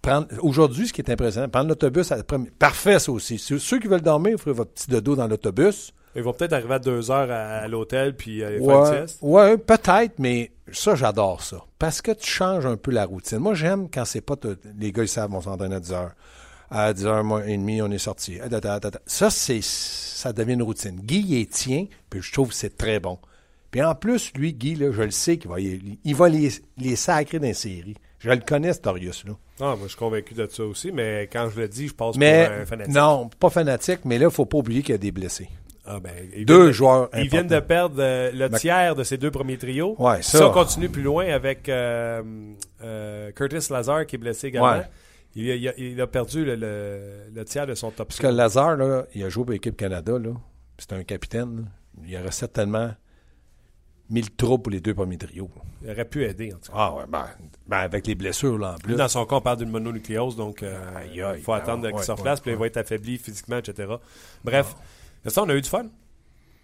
[0.03, 3.39] Prendre- Aujourd'hui, ce qui est impressionnant, prendre l'autobus, à l'après- parfait ça aussi.
[3.39, 5.93] Ceux, ceux qui veulent dormir, vous ferez votre petit dodo dans l'autobus.
[6.17, 8.99] Ils vont peut-être arriver à 2 heures à, à l'hôtel puis euh, faire une Ouais,
[9.07, 9.19] sieste.
[9.23, 11.65] ouais peut-être, mais ça, j'adore ça.
[11.79, 13.39] Parce que tu changes un peu la routine.
[13.39, 14.37] Moi, j'aime quand c'est pas...
[14.79, 16.13] Les gars, ils savent, on s'entraîne à 10 heures.
[16.71, 18.39] À 10 heures et demie, on est sorti.
[18.41, 18.81] Ah.
[19.07, 21.01] Ça, c'est, ça devient une routine.
[21.01, 23.19] Guy, il est tient, puis je trouve que c'est très bon.
[23.71, 26.49] Puis en plus, lui, Guy, là, je le sais qu'il va, il, il va les,
[26.79, 27.97] les sacrer dans les séries.
[28.19, 29.33] Je le connais, ce Torius-là.
[29.61, 32.17] Ah, moi, je suis convaincu de ça aussi, mais quand je le dis, je passe
[32.17, 32.95] Mais, pour un fanatique.
[32.95, 35.49] non, pas fanatique, mais là, il faut pas oublier qu'il y a des blessés.
[35.91, 36.13] Ah, ben,
[36.45, 39.97] Deux de- joueurs Ils viennent de perdre euh, le tiers de ces deux premiers trios.
[39.99, 40.47] Ouais, Si ça.
[40.49, 42.23] on continue plus loin avec euh,
[42.83, 44.73] euh, Curtis Lazar qui est blessé également.
[44.73, 44.89] Ouais.
[45.35, 48.21] Il, a, il a- il a perdu le, le- le tiers de son top Parce
[48.21, 48.27] que.
[48.27, 50.31] Lazare, là, il a joué pour l'équipe Canada, là.
[50.77, 51.57] C'est un capitaine.
[51.57, 51.63] là.
[52.07, 52.91] Il aurait certainement
[54.11, 55.51] mis le trou pour les deux premiers trios.
[55.83, 56.79] Il aurait pu aider, en tout cas.
[56.79, 57.25] Ah ouais, ben,
[57.67, 58.95] ben, avec les blessures, là, en plus.
[58.95, 60.79] Dans son cas, on parle d'une mononucléose, donc euh,
[61.15, 63.89] il faut attendre Ah, qu'il se replace, puis il va être affaibli physiquement, etc.
[64.45, 64.75] Bref,
[65.29, 65.89] Det ser sånn ut for han.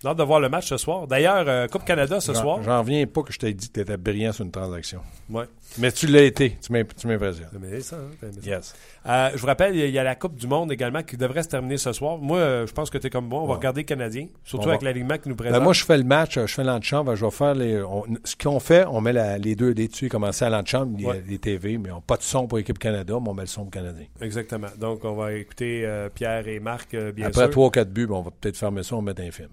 [0.04, 1.06] J'ai hâte de voir le match ce soir.
[1.06, 2.62] D'ailleurs, euh, Coupe Canada ce J'en- soir.
[2.62, 5.00] J'en reviens pas que je t'ai dit que tu étais brillant sur une transaction.
[5.30, 5.46] Ouais.
[5.78, 6.58] Mais tu l'as été.
[6.60, 7.48] Tu m'im- tu m'impressionnes.
[7.50, 8.10] T'as aimé ça, hein?
[8.20, 8.50] T'as aimé ça.
[8.50, 8.74] Yes.
[9.08, 11.48] Euh, je vous rappelle, il y a la Coupe du Monde également qui devrait se
[11.48, 12.18] terminer ce soir.
[12.18, 13.40] Moi, euh, je pense que tu es comme moi.
[13.40, 15.56] On va regarder le Canadien, surtout On va- avec l'alignement qui nous présente.
[15.58, 17.82] Ben, moi, je fais le match, euh, je fais l'antichambre, je vais faire les.
[17.82, 21.06] on- ce qu'on fait, on met la- les deux dés dessus, commencer à l'antichambre, les,
[21.06, 21.24] Ouais.
[21.26, 23.62] les TV, mais on pas de son pour l'équipe Canada, mais on met le son
[23.62, 24.04] pour Canadien.
[24.20, 24.68] Exactement.
[24.78, 27.50] Donc, on va écouter euh, Pierre et Marc, euh, bien Après sûr.
[27.52, 29.48] 3-4 buts, ben, on va peut-être fermer ça, on va mettre un film.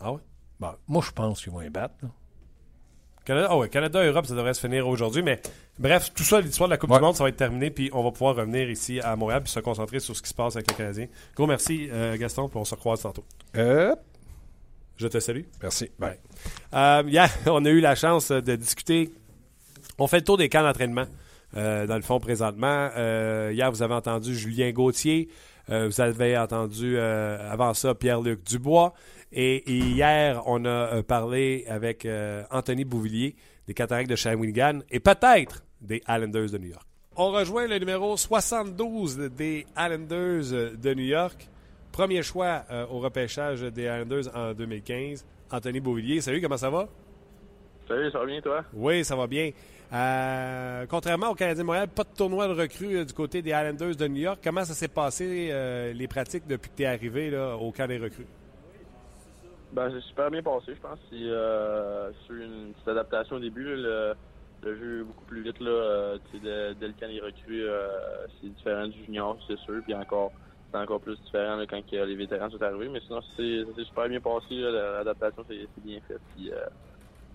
[0.00, 0.20] Ah ouais?
[0.60, 1.94] Bon, moi, je pense qu'ils vont les battre.
[2.02, 2.08] là.
[3.24, 5.22] Canada, ah ouais, Canada-Europe, ça devrait se finir aujourd'hui.
[5.22, 5.40] Mais
[5.78, 6.96] bref, tout ça, l'histoire de la Coupe Ouais.
[6.98, 7.70] du Monde, ça va être terminé.
[7.70, 10.34] Puis on va pouvoir revenir ici à Montréal puis se concentrer sur ce qui se
[10.34, 11.06] passe avec les Canadiens.
[11.36, 13.24] Gros merci, euh, Gaston, puis on se recroise tantôt.
[13.56, 13.94] Euh,
[14.96, 15.42] Je te salue.
[15.62, 15.90] merci.
[16.00, 16.18] Bye.
[16.74, 19.12] Euh, hier, on a eu la chance de discuter.
[19.98, 21.06] On fait le tour des camps d'entraînement,
[21.56, 22.90] euh, dans le fond, présentement.
[22.96, 25.28] Euh, hier, vous avez entendu Julien Gauthier.
[25.68, 28.92] Vous avez entendu avant ça Pierre-Luc Dubois.
[29.32, 33.34] Et, et hier, on a euh, parlé avec euh, Anthony Bouvillier
[33.66, 36.86] des Cataractes de Shawinigan et peut-être des Islanders de New York.
[37.16, 41.48] On rejoint le numéro 72 des Islanders de New York.
[41.92, 45.24] Premier choix euh, au repêchage des Islanders en 2015.
[45.50, 46.20] Anthony Beauvillier.
[46.20, 46.88] Salut, comment ça va?
[47.86, 48.64] Salut, ça va bien toi?
[48.72, 49.50] Oui, ça va bien.
[49.92, 53.50] Euh, contrairement au Canadien de Montréal, pas de tournoi de recrues euh, du côté des
[53.50, 54.40] Islanders de New York.
[54.42, 57.86] Comment ça s'est passé, euh, les pratiques, depuis que tu es arrivé là, au camp
[57.86, 58.26] des recrues?
[59.72, 60.98] Ben, c'est super bien passé, je pense.
[61.10, 63.64] C'est euh, une petite adaptation au début.
[63.64, 64.14] le,
[64.62, 65.58] jeu beaucoup plus vite.
[65.60, 69.82] Là, euh, dès, dès le camp recrues, euh, c'est différent du junior, c'est sûr.
[69.82, 70.30] Puis encore,
[70.70, 72.88] c'est encore plus différent quand les vétérans sont arrivés.
[72.88, 74.54] Mais sinon, c'est super bien passé.
[74.56, 76.18] L'adaptation, c'est c'est bien fait.
[76.36, 76.56] Puis, euh,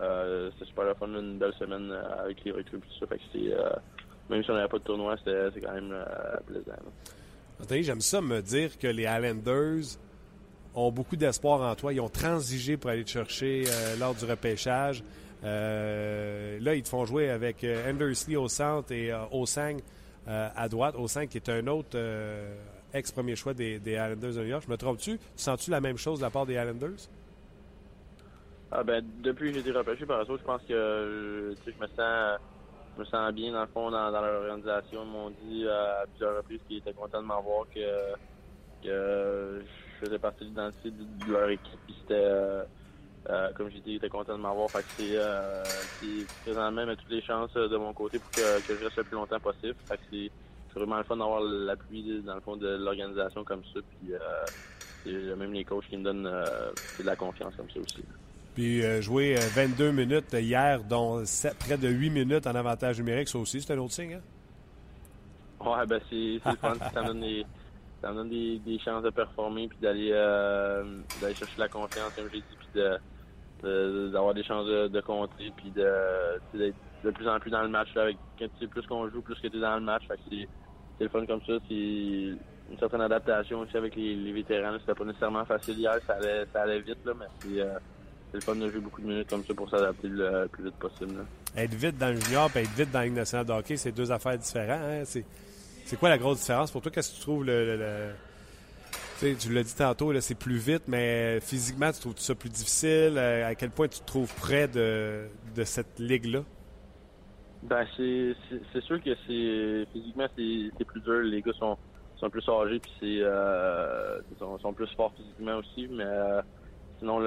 [0.00, 2.78] euh, c'était super le fun, une belle semaine euh, avec les recrues.
[2.78, 3.06] Tout ça.
[3.06, 3.70] Fait que c'est, euh,
[4.30, 5.94] même si on n'avait pas de tournoi, c'est quand même
[6.46, 6.72] plaisant.
[7.60, 9.98] Anthony, j'aime ça me dire que les Islanders
[10.78, 11.92] ont beaucoup d'espoir en toi.
[11.92, 13.64] Ils ont transigé pour aller te chercher
[13.98, 15.02] lors du repêchage.
[15.42, 19.78] là, ils te font jouer avec Andersley au centre et Osang
[20.26, 20.94] à droite.
[20.96, 21.98] Osang qui est un autre
[22.92, 24.64] ex-premier choix des, Islanders de New York.
[24.66, 25.18] Je me trompe-tu?
[25.36, 27.08] Sens-tu la même chose de la part des Islanders?
[28.70, 32.38] Ah ben, depuis que j'ai été repêché par eux, je pense que je me sens
[32.98, 35.04] je me sens bien dans le fond dans, leur organisation.
[35.04, 38.14] Ils m'ont dit à plusieurs reprises qu'ils étaient contents de m'avoir, que,
[38.82, 41.78] que je faisais partie de l'identité de leur équipe.
[41.88, 42.62] c'était euh,
[43.28, 44.70] euh, comme j'ai dit, ils étaient contents de m'avoir.
[44.70, 45.62] Fait que c'est euh,
[46.42, 49.16] présentement mais toutes les chances de mon côté pour que, que je reste le plus
[49.16, 49.74] longtemps possible.
[49.86, 50.30] Fait que c'est
[50.74, 53.80] vraiment le fun d'avoir l'appui dans le fond de l'organisation comme ça.
[54.00, 54.14] Puis
[55.36, 58.02] même les coachs qui me donnent euh, de la confiance comme ça aussi.
[58.54, 61.22] Puis euh, jouer 22 minutes hier, dont
[61.58, 64.20] près de 8 minutes en avantage numérique, ça aussi, c'est un autre signe, hein?
[65.64, 66.74] Ouais, ben c'est le fun.
[66.94, 67.44] ça donne, des,
[68.00, 70.10] ça me donne des, chances de performer puis d'aller
[71.20, 72.80] d'aller chercher la confiance, comme j'ai dit, puis
[74.12, 77.88] d'avoir des chances de, de compter puis d'être de plus en plus dans le match.
[77.96, 78.16] Avec,
[78.70, 80.02] plus qu'on joue, plus que tu es dans le match.
[80.28, 80.48] c'est
[81.00, 81.54] le fun comme ça.
[81.68, 84.76] C'est une certaine adaptation aussi avec les, les vétérans.
[84.80, 87.78] C'était pas nécessairement facile hier, ça allait, ça allait vite, là, mais c'est euh,
[88.32, 91.24] le fun de jouer beaucoup de minutes comme ça pour s'adapter le, plus vite possible.
[91.56, 94.10] Être vite dans le junior et être vite dans la nationale de hockey, c'est deux
[94.12, 94.80] affaires différentes.
[94.82, 95.20] Hein?
[95.88, 96.70] C'est quoi la grosse différence?
[96.70, 96.92] Pour toi?
[96.92, 98.12] Qu'est-ce que tu trouves le,
[99.20, 103.14] tu l'as dit tantôt, c'est plus vite, mais physiquement, tu trouves ça plus difficile?
[103.16, 106.40] Euh, à quel point tu te trouves près de, de cette ligue-là?
[107.62, 108.36] Ben c'est
[108.70, 111.20] c'est sûr que c'est physiquement c'est plus dur.
[111.22, 111.78] Les gars sont
[112.18, 116.42] sont plus âgés puis c'est euh, sont, plus forts physiquement aussi, mais euh,
[116.98, 117.18] sinon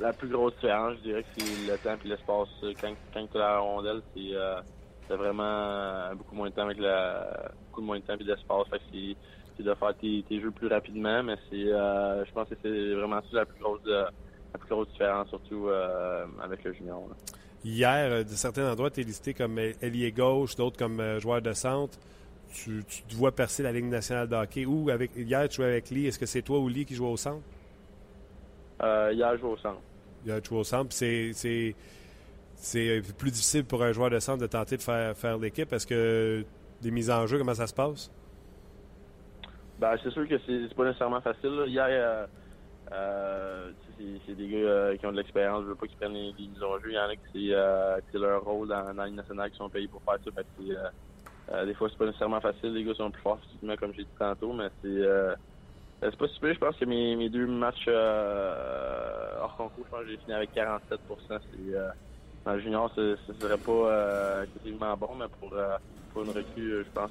[0.00, 2.48] la plus grosse différence, je dirais que c'est le temps et l'espace.
[2.80, 4.60] Quand quand tu as la rondelle, c'est euh,
[5.16, 8.68] vraiment beaucoup moins de temps avec la beaucoup moins de temps et d'espace.
[8.70, 9.16] Fait que
[9.56, 12.94] c'est de faire tes, tes, jeux plus rapidement, mais c'est euh, je pense que c'est
[12.94, 17.02] vraiment ça la plus grosse la plus grosse différence surtout euh, avec le junior.
[17.64, 21.52] Hier, euh, de certains endroits, tu es listé comme ailier gauche, d'autres comme joueur de
[21.52, 21.98] centre.
[22.52, 24.64] Tu, te vois percer la Ligue nationale de hockey.
[24.64, 26.06] Ou avec, hier, tu jouais avec Lee.
[26.06, 27.42] Est-ce que c'est toi ou Lee qui joue au centre?
[28.82, 29.80] Euh, hier, je joue au centre.
[30.24, 30.92] Hier, tu joues au centre.
[30.92, 31.74] C'est,
[32.58, 35.72] c'est, c'est plus difficile pour un joueur de centre de tenter de faire, faire l'équipe.
[35.72, 36.44] Est-ce que
[36.82, 38.10] des mises en jeu, comment ça se passe?
[39.78, 41.64] Ben, c'est sûr que c'est, pas nécessairement facile.
[41.66, 42.26] Hier,
[42.92, 43.70] euh,
[44.26, 45.62] c'est des gars euh, qui ont de l'expérience.
[45.62, 46.88] Je veux pas qu'ils prennent les, mises en jeu.
[46.88, 49.68] Il y en a qui euh, c'est leur rôle dans, dans la nationale qui sont
[49.68, 50.30] payés pour faire ça.
[50.30, 50.74] Fait que
[51.50, 52.74] euh, des fois, c'est pas nécessairement facile.
[52.74, 53.40] Les gars sont plus forts
[53.78, 55.04] comme j'ai dit tantôt, mais c'est
[56.00, 56.54] c'est pas super.
[56.54, 61.00] Je pense que mes, deux matchs hors concours, je pense que j'ai fini avec 47
[61.08, 61.74] C'est
[62.44, 65.54] dans junior, ce serait pas effectivement bon, mais pour,
[66.12, 67.10] pour une recrue, je pense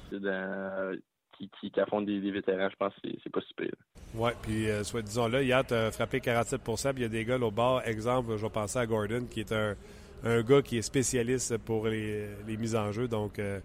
[1.38, 3.70] qui, qui, des, vétérans, je pense que c'est pas super.
[4.16, 7.26] Oui, puis euh, soit disons-là, hier, tu as frappé 47 puis il y a des
[7.26, 7.82] gars au bord.
[7.86, 9.76] Exemple, je vais penser à Gordon, qui est un,
[10.24, 13.08] un gars qui est spécialiste pour les, les mises en jeu.
[13.08, 13.60] Donc, euh,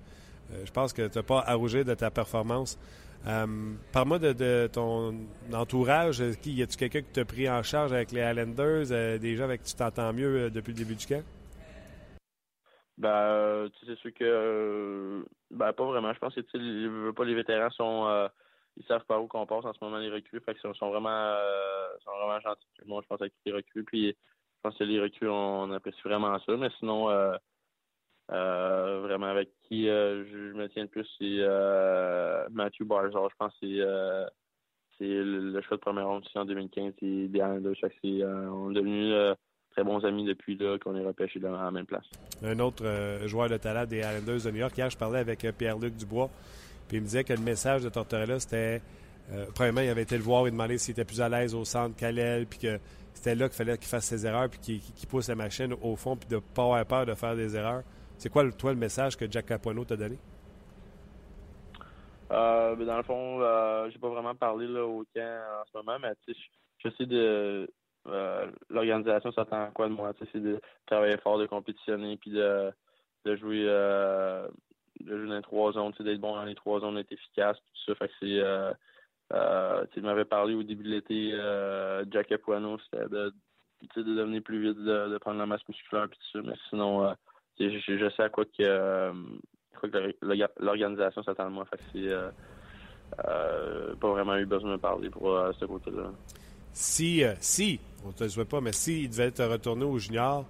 [0.52, 2.78] euh, je pense que tu n'as pas à rougir de ta performance.
[3.24, 5.14] Parle-moi de, ton
[5.52, 6.18] entourage.
[6.44, 9.70] Y a-tu quelqu'un qui t'a pris en charge avec les Highlanders, des gens avec qui
[9.70, 11.22] tu t'entends mieux depuis le début du camp?
[12.98, 16.12] Tu sais, c'est sûr que ben pas vraiment.
[16.12, 18.28] Je pense que pas les vétérans sont euh,
[18.76, 20.40] ils savent par où qu'on passe en ce moment les recrues.
[20.40, 22.66] Fait qu'ils sont, vraiment euh, sont vraiment gentils.
[22.86, 23.84] Moi, je pense avec les recrues.
[23.84, 26.56] Puis je pense que les recrues, on, apprécie vraiment ça.
[26.56, 27.36] Mais sinon euh,
[28.30, 33.28] euh vraiment avec qui je, me tiens le plus, c'est Matthew Barzal.
[33.30, 34.28] Je pense que c'est
[34.98, 39.36] c'est le, choix de première ronde en 2015 et des on est devenus
[39.72, 42.04] très bons amis depuis là qu'on est repêché dans la même place.
[42.42, 44.76] Un autre euh, joueur de talent des Islanders de New York.
[44.76, 46.30] Hier, je parlais avec euh, Pierre-Luc Dubois,
[46.88, 48.80] puis il me disait que le message de Tortorella, c'était.
[49.32, 51.64] Euh, premièrement, il avait été le voir et demandé s'il était plus à l'aise au
[51.64, 52.78] centre qu'à l'aile, puis que
[53.14, 56.16] c'était là qu'il fallait qu'il fasse ses erreurs, puis qu'il pousse la machine au fond,
[56.16, 57.82] puis de ne pas avoir peur de faire des erreurs.
[58.18, 60.18] C'est quoi, toi, le message que Jack Capuano t'a donné?
[62.28, 63.38] Ben, dans le fond,
[63.90, 66.12] j'ai pas vraiment parlé là, au camp en ce moment, mais
[66.82, 67.68] j'essaie de
[68.08, 70.12] euh, l'organisation s'attend à quoi de moi?
[70.32, 72.72] C'est de travailler fort, de compétitionner, puis de,
[73.24, 74.46] de jouer euh,
[75.00, 77.92] de jouer dans les trois zones, d'être bon dans les trois zones, d'être efficace, tout
[77.92, 77.94] ça.
[77.94, 78.42] Fait c'est
[79.32, 83.32] euh, tu m'avais parlé au début de l'été, euh, Jack Apuano, c'était de,
[83.96, 86.46] de devenir plus vite, de, de prendre la masse musculaire puis tout ça.
[86.46, 87.14] Mais sinon,
[87.58, 89.12] je, sais à quoi que, euh,
[89.80, 90.14] que
[90.60, 91.64] l'organisation s'attend à moi.
[91.66, 96.10] Fait que c'est pas vraiment eu besoin de parler pour ce côté-là.
[96.74, 100.44] Si, si on ne te le souhaite pas, mais s'il devait te retourner au junior,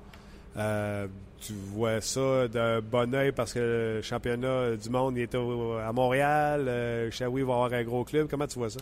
[0.54, 1.06] Euh,
[1.40, 5.92] tu vois ça d'un bon oeil parce que le championnat du monde il est à
[5.92, 6.68] Montréal.
[6.68, 8.28] Euh, Shawi va avoir un gros club.
[8.28, 8.80] Comment tu vois ça?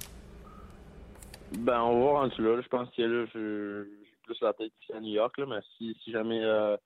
[1.58, 2.60] Ben, on va voir rendu là.
[2.60, 5.38] Je pense que là, j'ai plus la tête ici à New York.
[5.38, 6.76] Là, mais si, si jamais euh,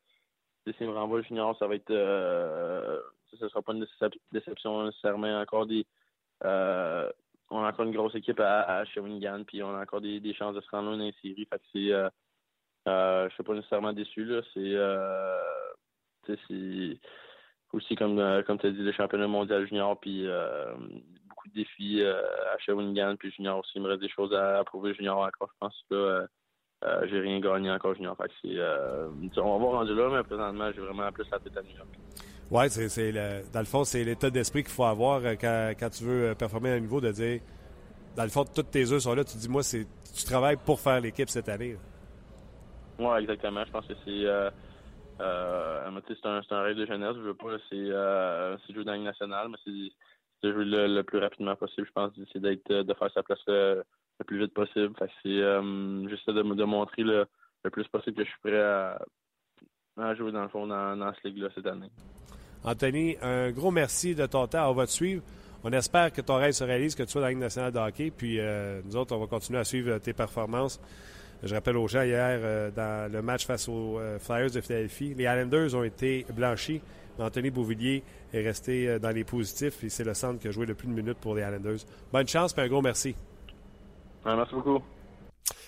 [0.66, 1.90] me renvoie junior, ça va être.
[1.90, 3.00] Euh,
[3.38, 3.86] ça ne sera pas une
[4.32, 5.40] déception nécessairement.
[5.40, 5.86] Encore des.
[6.44, 7.10] Euh,
[7.54, 10.54] on a encore une grosse équipe à, à Shawinigan, puis on a encore des, chances
[10.54, 11.46] de se rendre loin dans les séries.
[11.50, 11.92] Fait que c'est.
[11.92, 12.08] Euh,
[12.86, 14.24] euh, je suis pas nécessairement déçu.
[14.24, 14.42] Là.
[14.52, 14.60] C'est.
[14.60, 15.38] Euh,
[16.26, 16.98] c'est
[17.72, 20.26] aussi, comme, comme tu as dit, le championnat mondial junior, puis
[21.28, 23.72] beaucoup de défis à Shawinigan, puis junior aussi.
[23.74, 25.84] Il me reste des choses à, prouver junior encore, je pense.
[25.90, 26.26] Là,
[27.08, 28.16] j'ai rien gagné encore junior.
[28.16, 31.76] Fait euh, on va rendu là, mais présentement, j'ai vraiment plus la tête à New
[31.76, 31.88] York.
[32.50, 33.12] Oui, c'est,
[33.52, 36.74] dans le fond, c'est l'état d'esprit qu'il faut avoir quand, quand, tu veux performer à
[36.74, 37.40] un niveau de dire,
[38.16, 39.24] dans le fond, toutes tes œufs sont là.
[39.24, 41.76] Tu dis, moi, c'est, tu travailles pour faire l'équipe cette année.
[42.98, 43.64] Oui, exactement.
[43.64, 44.24] Je pense que c'est.
[44.26, 44.50] Euh,
[45.20, 47.14] euh, c'est un, rêve de jeunesse.
[47.16, 47.56] Je veux pas.
[47.68, 51.18] C'est, euh, c'est jouer dans la Ligue nationale, mais c'est, de jouer le, le, plus
[51.18, 51.86] rapidement possible.
[51.86, 53.82] Je pense c'est de faire sa place le,
[54.18, 54.94] le plus vite possible.
[54.98, 57.26] Fait c'est euh, j'essaie de me montrer le,
[57.64, 59.00] le, plus possible que je suis prêt à,
[59.96, 61.90] à jouer dans le fond dans, dans cette ligue-là cette année.
[62.64, 64.70] Anthony, un gros merci de ton temps.
[64.70, 65.22] On va te suivre.
[65.62, 67.78] On espère que ton rêve se réalise, que tu sois dans la Ligue nationale de
[67.78, 68.10] hockey.
[68.10, 70.80] Puis euh, nous autres, on va continuer à suivre tes performances.
[71.42, 75.14] Je rappelle aux gens hier, euh, dans le match face aux euh, Flyers de Philadelphie,
[75.14, 76.80] les Islanders ont été blanchis.
[77.18, 78.02] Anthony Beauvillier
[78.32, 80.88] est resté euh, dans les positifs et c'est le centre qui a joué le plus
[80.88, 81.80] de minutes pour les Islanders.
[82.12, 83.14] Bonne chance et un gros merci.
[84.24, 84.82] Ouais, merci beaucoup.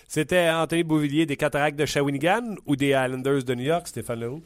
[0.07, 4.41] C'était Anthony Beauvillier des Cataractes de Shawinigan ou des Islanders de New York, Stéphane Leroux?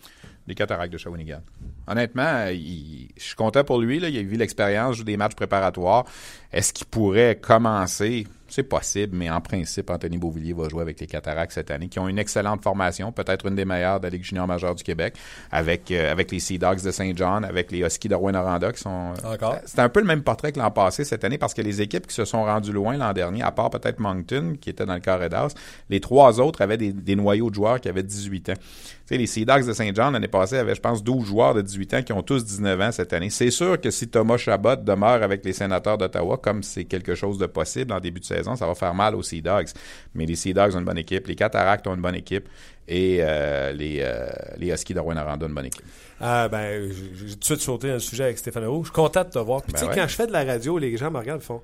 [0.47, 1.41] Des Cataractes de Shawinigan.
[1.87, 3.97] Honnêtement, je suis content pour lui.
[3.97, 6.05] Il a vu l'expérience, des matchs préparatoires.
[6.51, 8.25] Est-ce qu'il pourrait commencer?
[8.51, 11.99] C'est possible, mais en principe, Anthony Beauvillier va jouer avec les Cataractes cette année, qui
[11.99, 15.15] ont une excellente formation, peut-être une des meilleures de la Ligue junior majeure du Québec,
[15.51, 18.81] avec, euh, avec les Sea Dogs de Saint John, avec les Huskies de Rouen-Noranda, qui
[18.81, 19.13] sont...
[19.23, 19.55] Encore?
[19.63, 22.07] C'est un peu le même portrait que l'an passé cette année, parce que les équipes
[22.07, 24.99] qui se sont rendues loin l'an dernier, à part peut-être Moncton, qui était dans le
[24.99, 25.53] carré d'as,
[25.89, 28.53] les trois autres avaient des, des, noyaux de joueurs qui avaient 18 ans.
[28.55, 28.61] Tu
[29.05, 31.61] sais, les Sea Dogs de Saint John, l'année passée, avaient, je pense, 12 joueurs de
[31.61, 33.29] 18 ans qui ont tous 19 ans cette année.
[33.29, 37.37] C'est sûr que si Thomas Chabot demeure avec les sénateurs d'Ottawa, comme c'est quelque chose
[37.37, 39.69] de possible en début de saison, ça va faire mal aux Sea Dogs.
[40.15, 42.47] Mais les Sea Dogs ont une bonne équipe, les Cataractes ont une bonne équipe
[42.87, 45.85] et euh, les, euh, les Huskies de Rouen-Noranda ont une bonne équipe.
[46.19, 48.83] Ah, ben, j'ai tout de suite sauté le sujet avec Stéphane Roux.
[48.83, 49.61] Je suis content de te voir.
[49.63, 49.95] Puis, ben tu sais, ouais.
[49.95, 51.61] quand je fais de la radio, les gens me regardent et font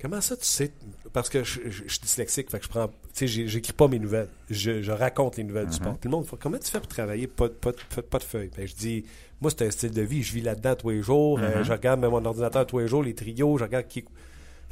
[0.00, 0.72] Comment ça, tu sais
[1.12, 2.88] Parce que je, je, je suis dyslexique, fait que je prends.
[3.14, 4.28] Tu sais, j'écris pas mes nouvelles.
[4.48, 5.70] Je, je, raconte les nouvelles mm -hmm.
[5.70, 5.98] du sport.
[6.00, 8.50] Tout le monde fait Comment tu fais pour travailler Pas, pas, pas, pas de feuilles?
[8.56, 9.04] Ben, je dis
[9.42, 10.22] Moi, c'est un style de vie.
[10.22, 11.38] Je vis là-dedans tous les jours.
[11.38, 11.56] Mm -hmm.
[11.56, 13.58] euh, je regarde mon ordinateur tous les jours, les trios.
[13.58, 14.04] Je regarde qui.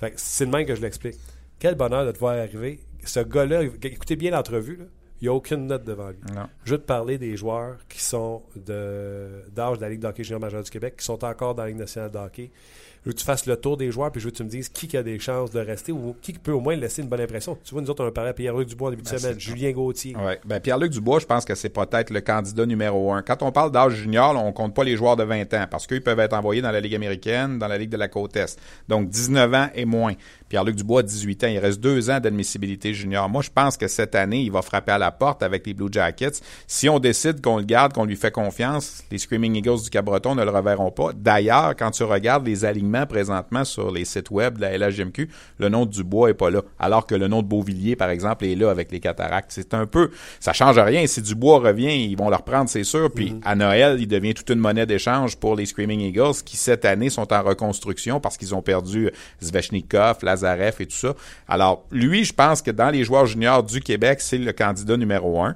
[0.01, 1.17] Fait que c'est le même que je l'explique.
[1.59, 2.81] Quel bonheur de te voir arriver.
[3.05, 4.81] Ce gars-là, écoutez bien l'entrevue,
[5.21, 6.19] il n'y a aucune note devant lui.
[6.33, 6.47] Non.
[6.65, 10.41] Je veux te parler des joueurs qui sont d'âge de, de la Ligue d'hockey junior
[10.41, 12.51] majeure du Québec, qui sont encore dans la Ligue nationale de hockey.
[12.53, 14.49] Je veux que tu fasses le tour des joueurs, puis je veux que tu me
[14.49, 17.21] dises qui a des chances de rester ou qui peut au moins laisser une bonne
[17.21, 17.59] impression.
[17.65, 19.41] Tu vois, nous autres, on a parlé à Pierre-Luc Dubois en début de ben, semaine,
[19.41, 20.15] Julien Gauthier.
[20.17, 23.23] Oui, ben, Pierre-Luc Dubois, je pense que c'est peut-être le candidat numéro un.
[23.23, 26.03] Quand on parle d'âge junior, on compte pas les joueurs de 20 ans, parce qu'ils
[26.03, 28.59] peuvent être envoyés dans la Ligue américaine, dans la Ligue de la côte Est.
[28.89, 30.15] Donc, 19 ans et moins.
[30.49, 31.49] Pierre-Luc Dubois, 18 ans.
[31.49, 33.29] Il reste deux ans d'admissibilité junior.
[33.29, 35.89] Moi, je pense que cette année, il va frapper à la porte avec les Blue
[35.91, 36.41] Jackets.
[36.67, 40.35] Si on décide qu'on le garde, qu'on lui fait confiance, les Screaming Eagles du Cabreton
[40.35, 41.13] ne le reverront pas.
[41.15, 45.69] D'ailleurs, quand tu regardes les alignements présentement sur les sites web de la LHGMQ, le
[45.69, 46.63] nom de Dubois est pas là.
[46.79, 49.51] Alors que le nom de Beauvillier, par exemple, est là avec les cataractes.
[49.51, 51.07] C'est un peu, ça change rien.
[51.07, 53.11] Si Dubois revient, ils vont le reprendre, c'est sûr.
[53.11, 53.51] Puis mm -hmm.
[53.51, 57.11] à Noël, il devient toute une monnaie d'échange pour les Screaming Eagles qui, cette année,
[57.11, 59.11] sont en reconstruction parce qu'ils ont perdu
[59.43, 61.15] Zvechnikov, Lazarev et tout ça.
[61.49, 65.43] Alors, lui, je pense que dans les joueurs juniors du Québec, c'est le candidat numéro
[65.43, 65.55] un.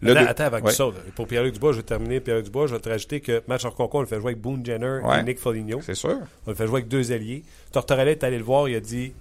[0.00, 0.94] Le attends, attends, avant ouais.
[1.14, 3.70] pour Pierre-Luc Dubois, je vais terminer Pierre-Luc Dubois, je vais te rajouter que match en
[3.70, 5.20] concours, on le fait jouer avec Boone Jenner ouais.
[5.20, 5.80] et Nick Foligno.
[5.82, 6.18] C'est sûr.
[6.46, 7.42] On le fait jouer avec deux alliés.
[7.72, 9.12] Tortorella est allé le voir, il a dit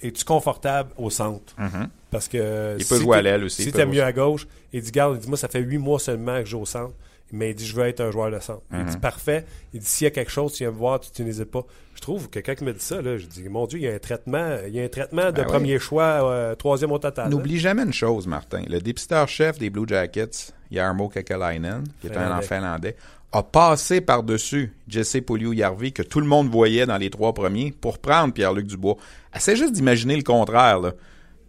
[0.00, 1.54] Es-tu confortable au centre?
[1.58, 1.88] Mm -hmm.
[2.10, 2.76] Parce que.
[2.78, 3.62] Il si peut jouer à l'aile aussi.
[3.62, 6.00] Si t'es mieux à gauche, il dit Garde, il dit Moi, ça fait huit mois
[6.00, 6.94] seulement que je joue au centre.
[7.32, 8.62] Mais il dit Je veux être un joueur de centre.
[8.70, 8.80] Mm -hmm.
[8.80, 9.44] Il dit Parfait.
[9.72, 11.64] Il dit S'il y a quelque chose, tu viens me voir, tu, tu n'hésites pas.
[11.94, 13.88] Je trouve que quand il me dit ça, là, je dis Mon Dieu, il y
[13.88, 15.80] a un traitement, il y a un traitement de ben premier oui.
[15.80, 17.28] choix, euh, troisième au total.
[17.30, 18.62] N'oublie jamais une chose, Martin.
[18.68, 22.96] Le dépisteur-chef des Blue Jackets, Jarmo Kekalainen, qui est un Finlandais,
[23.32, 27.98] a passé par-dessus Jesse Poliou-Yarvi, que tout le monde voyait dans les trois premiers, pour
[27.98, 28.96] prendre Pierre-Luc Dubois.
[29.34, 30.80] Essaie juste d'imaginer le contraire.
[30.80, 30.92] Là.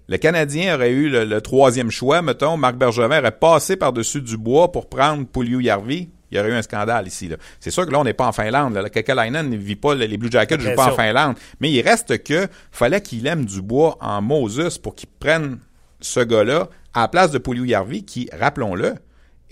[0.08, 4.72] Le Canadien aurait eu le, le, troisième choix, mettons, Marc Bergevin aurait passé par-dessus Dubois
[4.72, 6.10] pour prendre Poliou-Yarvi.
[6.30, 7.30] Il y aurait eu un scandale ici.
[7.60, 8.74] C'est sûr que là, on n'est pas en Finlande.
[8.74, 8.89] Là.
[8.89, 11.36] Kekalainen ne vit pas, les Blue Jackets ne jouent pas en Finlande.
[11.60, 15.60] Mais il reste que fallait qu'il aime Dubois en Moses pour qu'il prenne
[16.01, 18.95] ce gars-là à la place de Poliou-Yarvi, qui, rappelons-le,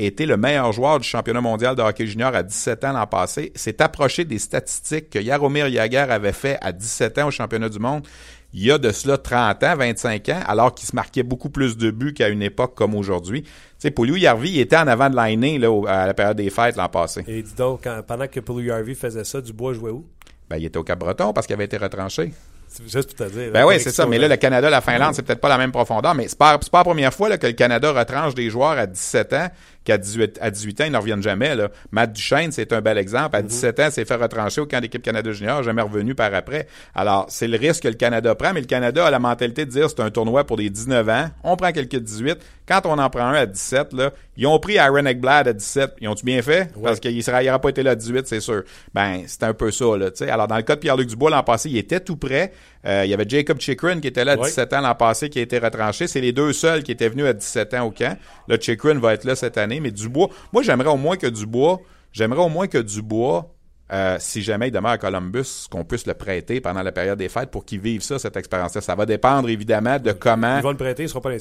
[0.06, 3.52] été le meilleur joueur du championnat mondial de hockey junior à 17 ans l'an passé,
[3.56, 7.80] s'est approché des statistiques que Jaromir Jagr avait fait à 17 ans au championnat du
[7.80, 8.08] monde
[8.54, 11.78] il y a de cela 30 ans, 25 ans, alors qu'il se marquait beaucoup plus
[11.78, 13.43] de buts qu'à une époque comme aujourd'hui.
[13.43, 13.49] Tu
[13.80, 16.76] sais, Paulou Yarvi, il était en avant de l'année là, à la période des fêtes
[16.76, 17.24] l'an passé.
[17.28, 20.06] Et dis donc, pendant que Paulou Yarvi faisait ça, Dubois jouait où?
[20.49, 22.34] Ben, il était au Cap-Breton parce qu'il avait été retranché.
[22.68, 23.52] C'est juste pour te dire.
[23.52, 24.06] Ben oui, c'est ça.
[24.06, 26.16] Mais là, le Canada, la Finlande, c'est peut-être pas la même profondeur.
[26.16, 28.86] Mais c'est pas, pas la première fois là, que le Canada retranche des joueurs à
[28.86, 29.47] 17 ans
[29.84, 31.55] qu'à 18, à 18 ans, ils ne reviennent jamais.
[31.55, 31.69] Là.
[31.91, 33.36] Matt Duchesne, c'est un bel exemple.
[33.36, 33.86] À 17 mhm.
[33.86, 36.67] ans, s'est fait retrancher au camp d'équipe Canada Junior, jamais revenu par après.
[36.95, 39.71] Alors, c'est le risque que le Canada prend, mais le Canada a la mentalité de
[39.71, 41.25] dire c'est un tournoi pour des 19 ans.
[41.43, 42.39] On prend quelques 18.
[42.67, 45.95] Quand on en prend un à 17, là, ils ont pris Aaron Eckblad à 17.
[45.99, 46.71] Ils ont-tu bien fait?
[46.82, 48.63] Parce qu'il n'aurait pas été là à 18, c'est sûr.
[48.93, 50.29] Ben, c'est un peu ça, là, sais.
[50.29, 52.53] Alors, dans le cas de Pierre-Luc Dubois, l'an passé, il était tout prêt.
[52.86, 55.39] Euh, il y avait Jacob Chikrin qui était là à 17 ans l'an passé, qui
[55.39, 56.07] a été retranché.
[56.07, 58.17] C'est les deux seuls qui étaient venus à 17 ans au camp.
[58.47, 61.79] Là, Chikrin va être là cette année, mais Dubois, moi, j'aimerais au moins que Dubois,
[62.11, 63.53] j'aimerais au moins que Dubois,
[63.91, 67.29] euh, si jamais il demeure à Columbus, qu'on puisse le prêter pendant la période des
[67.29, 68.82] fêtes pour qu'il vive ça, cette expérience-là.
[68.82, 70.57] Ça va dépendre évidemment de comment.
[70.57, 71.38] Ils vont le prêter, il ne sera pas dans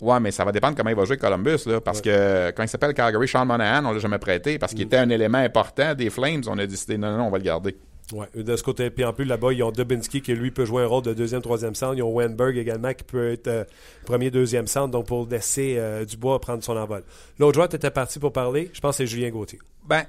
[0.00, 2.68] Ouais, mais ça va dépendre comment il va jouer Columbus, là, parce que quand il
[2.68, 2.92] s'appelle?
[2.92, 4.88] Calgary, Sean Monahan, on l'a jamais prêté parce qu'il mm.
[4.88, 6.42] était un élément important des Flames.
[6.48, 7.76] On a décidé non, non, on va le garder.
[8.12, 8.90] Ouais, de ce côté.
[8.90, 11.40] Puis en plus, là-bas, ils ont Dubinski qui, lui, peut jouer un rôle de deuxième,
[11.40, 11.94] troisième centre.
[11.96, 13.64] Ils ont Wenberg également qui peut être euh,
[14.04, 14.90] premier, deuxième centre.
[14.90, 17.02] Donc, pour laisser euh, Dubois prendre son envol.
[17.38, 18.70] L'autre joueur, tu étais parti pour parler?
[18.74, 19.58] Je pense que c'est Julien Gauthier.
[19.86, 20.04] Ben,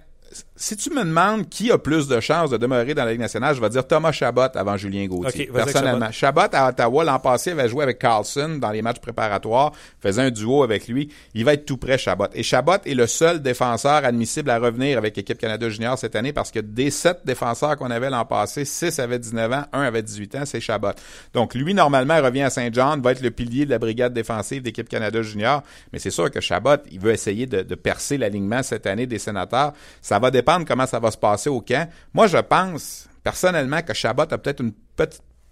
[0.58, 3.56] si tu me demandes qui a plus de chances de demeurer dans la Ligue nationale,
[3.56, 5.50] je vais dire Thomas Chabot avant Julien Gauthier.
[5.54, 6.12] personnellement.
[6.12, 6.48] Chabot.
[6.54, 10.64] à Ottawa l'an passé avait joué avec Carlson dans les matchs préparatoires, faisait un duo
[10.64, 11.10] avec lui.
[11.34, 12.28] Il va être tout près Chabot.
[12.34, 16.32] Et Chabot est le seul défenseur admissible à revenir avec l'équipe Canada Junior cette année
[16.32, 20.04] parce que des sept défenseurs qu'on avait l'an passé, six avaient 19 ans, un avait
[20.04, 20.92] 18 ans, c'est Chabot.
[21.34, 24.88] Donc lui normalement revient à Saint-Jean, va être le pilier de la brigade défensive d'équipe
[24.88, 28.88] Canada Junior, mais c'est sûr que Chabot, il veut essayer de, de percer l'alignement cette
[28.88, 29.74] année des sénateurs.
[30.02, 31.90] Ça va dépendre comment ça va se passer au camp.
[32.14, 34.74] Moi, je pense personnellement que Chabot a peut-être une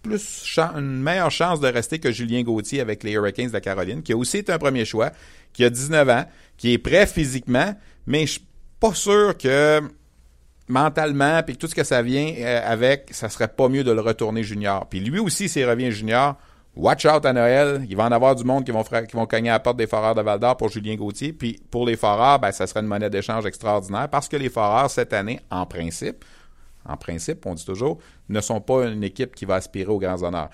[0.03, 4.03] plus une meilleure chance de rester que Julien Gauthier avec les Hurricanes de la Caroline,
[4.03, 5.11] qui a aussi été un premier choix,
[5.53, 6.25] qui a 19 ans,
[6.57, 7.73] qui est prêt physiquement,
[8.05, 8.47] mais je suis
[8.79, 9.81] pas sûr que
[10.67, 14.01] mentalement, puis tout ce que ça vient euh, avec, ça serait pas mieux de le
[14.01, 14.87] retourner junior.
[14.89, 16.37] Puis lui aussi, s'il revient junior,
[16.75, 17.85] Watch out à Noël.
[17.87, 19.85] Il va en avoir du monde qui vont, qui vont cogner à la porte des
[19.85, 21.31] Foreurs de Val d'Or pour Julien Gauthier.
[21.31, 24.89] Puis pour les Foreurs, ben, ça serait une monnaie d'échange extraordinaire parce que les Foreurs,
[24.89, 26.25] cette année, en principe,
[26.85, 30.21] en principe, on dit toujours, ne sont pas une équipe qui va aspirer aux grands
[30.23, 30.49] honneurs.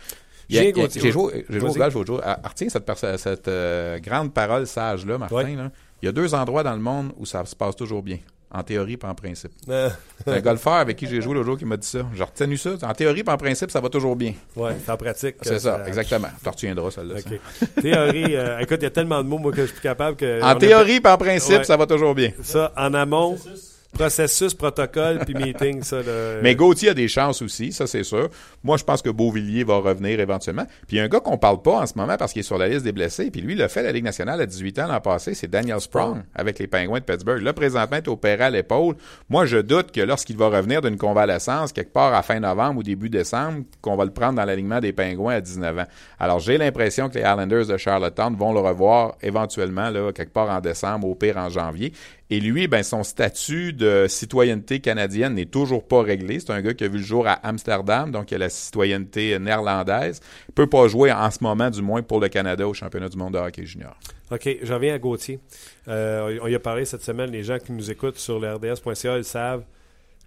[0.50, 2.22] J'ai joué, j'ai joué au golf l'autre jour.
[2.44, 5.56] Retiens cette, cette euh, grande parole sage-là, Martin.
[5.56, 5.72] Là.
[6.02, 8.18] Il y a deux endroits dans le monde où ça se passe toujours bien.
[8.52, 9.52] En théorie, pas en principe.
[9.68, 12.00] C'est un golfeur avec qui j'ai joué le jour qui m'a dit ça.
[12.16, 12.72] J'ai retenu ça.
[12.82, 14.34] En théorie, pas en principe, ça va toujours bien.
[14.56, 15.36] Oui, c'est en pratique.
[15.42, 16.30] C'est ça, exactement.
[16.42, 17.16] Tu retiendras celle-là.
[17.82, 20.18] théorie, euh, écoute, il y a tellement de mots moi, que je suis plus capable
[20.18, 20.42] que.
[20.44, 22.32] En théorie, pas en principe, ça va toujours bien.
[22.42, 23.38] Ça, en amont
[23.94, 25.98] processus, protocole, puis meeting, ça.
[26.44, 28.30] Mais Gauthier a des chances aussi, ça c'est sûr.
[28.64, 30.66] Moi, je pense que Beauvillier va revenir éventuellement.
[30.88, 32.44] Puis il y a un gars qu'on parle pas en ce moment parce qu'il est
[32.44, 34.80] sur la liste des blessés, puis lui, il a fait la Ligue nationale à 18
[34.80, 37.42] ans l'an passé, c'est Daniel Sprong avec les Pingouins de Pittsburgh.
[37.42, 38.96] Là, présentement, il est opéré à l'épaule.
[39.30, 42.84] Moi, je doute que lorsqu'il va revenir d'une convalescence, quelque part à fin novembre ou
[42.84, 45.88] début décembre, qu'on va le prendre dans l'alignement des Pingouins à 19 ans.
[46.20, 50.50] Alors, j'ai l'impression que les Islanders de Charlottetown vont le revoir éventuellement, là, quelque part
[50.50, 51.94] en décembre, au pire en janvier.
[52.32, 56.40] Et lui, ben, son statut de citoyenneté canadienne n'est toujours pas réglé.
[56.40, 59.40] C'est un gars qui a vu le jour à Amsterdam, donc il a la citoyenneté
[59.40, 60.22] néerlandaise.
[60.48, 63.18] Il peut pas jouer en ce moment, du moins, pour le Canada au championnat du
[63.18, 63.98] monde de hockey junior.
[64.30, 65.40] OK, j'en viens à Gauthier.
[65.88, 69.18] Euh, on y a parlé cette semaine, les gens qui nous écoutent sur le RDS.ca,
[69.18, 69.64] ils savent.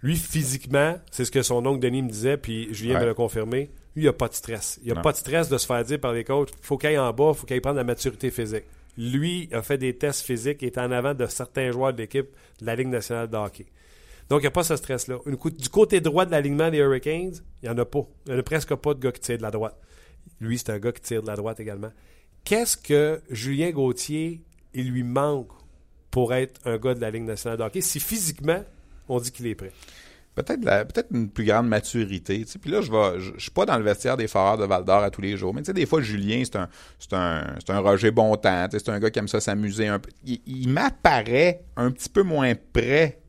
[0.01, 3.01] Lui, physiquement, c'est ce que son oncle Denis me disait, puis Julien ouais.
[3.01, 3.69] me l'a confirmé.
[3.95, 4.77] Lui, il n'y a pas de stress.
[4.83, 6.89] Il n'y a pas de stress de se faire dire par les coachs, faut qu'il
[6.89, 8.65] aille en bas, faut qu'il prenne la maturité physique
[8.97, 12.29] lui a fait des tests physiques et est en avant de certains joueurs de l'équipe
[12.59, 13.65] de la Ligue nationale de hockey.
[14.29, 15.17] Donc, il n'y a pas ce stress-là.
[15.25, 18.07] Du côté droit de l'alignement des Hurricanes, il n'y en a pas.
[18.25, 19.77] Il n'y en a presque pas de gars qui tirent de la droite.
[20.39, 21.91] Lui, c'est un gars qui tire de la droite également.
[22.45, 24.41] Qu'est-ce que Julien Gauthier,
[24.73, 25.51] il lui manque
[26.09, 27.81] pour être un gars de la Ligue nationale de hockey?
[27.81, 28.63] Si physiquement,
[29.09, 29.71] on dit qu'il est prêt?
[30.35, 32.45] Peut-être une plus grande maturité.
[32.59, 35.03] Puis là, je vais, je, suis pas dans le vestiaire des Foreurs de Val d'Or
[35.03, 35.53] à tous les jours.
[35.53, 36.69] Mais tu sais, des fois, Julien, c'est un,
[36.99, 38.67] c'est un, Roger Bontemps.
[38.71, 40.09] C'est un gars qui aime ça s'amuser un peu.
[40.25, 43.19] Il, m'apparaît un petit peu moins prêt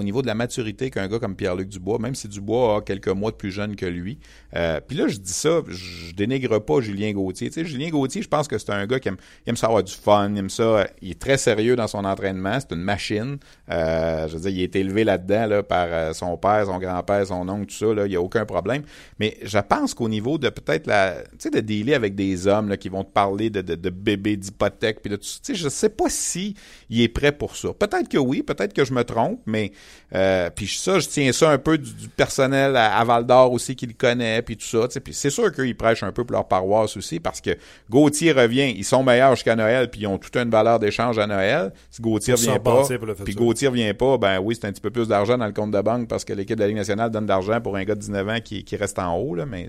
[0.00, 3.08] au niveau de la maturité qu'un gars comme Pierre-Luc Dubois, même si Dubois a quelques
[3.08, 4.18] mois de plus jeune que lui.
[4.56, 7.50] Euh, puis là, je dis ça, je dénigre pas Julien Gauthier.
[7.50, 9.66] Tu sais, Julien Gauthier, je pense que c'est un gars qui aime, il aime ça
[9.66, 12.82] avoir du fun, il aime ça, il est très sérieux dans son entraînement, c'est une
[12.82, 13.38] machine.
[13.70, 17.26] Euh, je veux dire, il est élevé là-dedans là, par euh, son père, son grand-père,
[17.26, 18.82] son oncle, tout ça, là, il n'y a aucun problème.
[19.18, 22.70] Mais je pense qu'au niveau de peut-être la, tu sais, de dealer avec des hommes
[22.70, 25.54] là, qui vont te parler de, de, de bébés, d'hypothèques, puis de tout tu sais,
[25.54, 26.54] je sais pas si
[26.88, 27.72] il est prêt pour ça.
[27.74, 29.72] Peut-être que oui, peut-être que je me trompe, mais
[30.14, 33.86] euh, puis ça, je tiens ça un peu du, personnel à, Val d'Or aussi qui
[33.86, 35.00] le connaît, puis tout ça.
[35.00, 37.50] Puis c'est sûr qu'ils prêchent un peu pour leur paroisse aussi, parce que
[37.88, 41.26] Gauthier revient, ils sont meilleurs jusqu'à Noël, puis ils ont toute une valeur d'échange à
[41.26, 41.72] Noël.
[41.90, 42.82] Si Gauthier revient pas,
[43.24, 45.70] puis Gauthier revient pas, ben oui, c'est un petit peu plus d'argent dans le compte
[45.70, 47.94] de banque parce que l'équipe de la Ligue nationale donne de l'argent pour un gars
[47.94, 49.68] de 19 ans qui, qui reste en haut, là, mais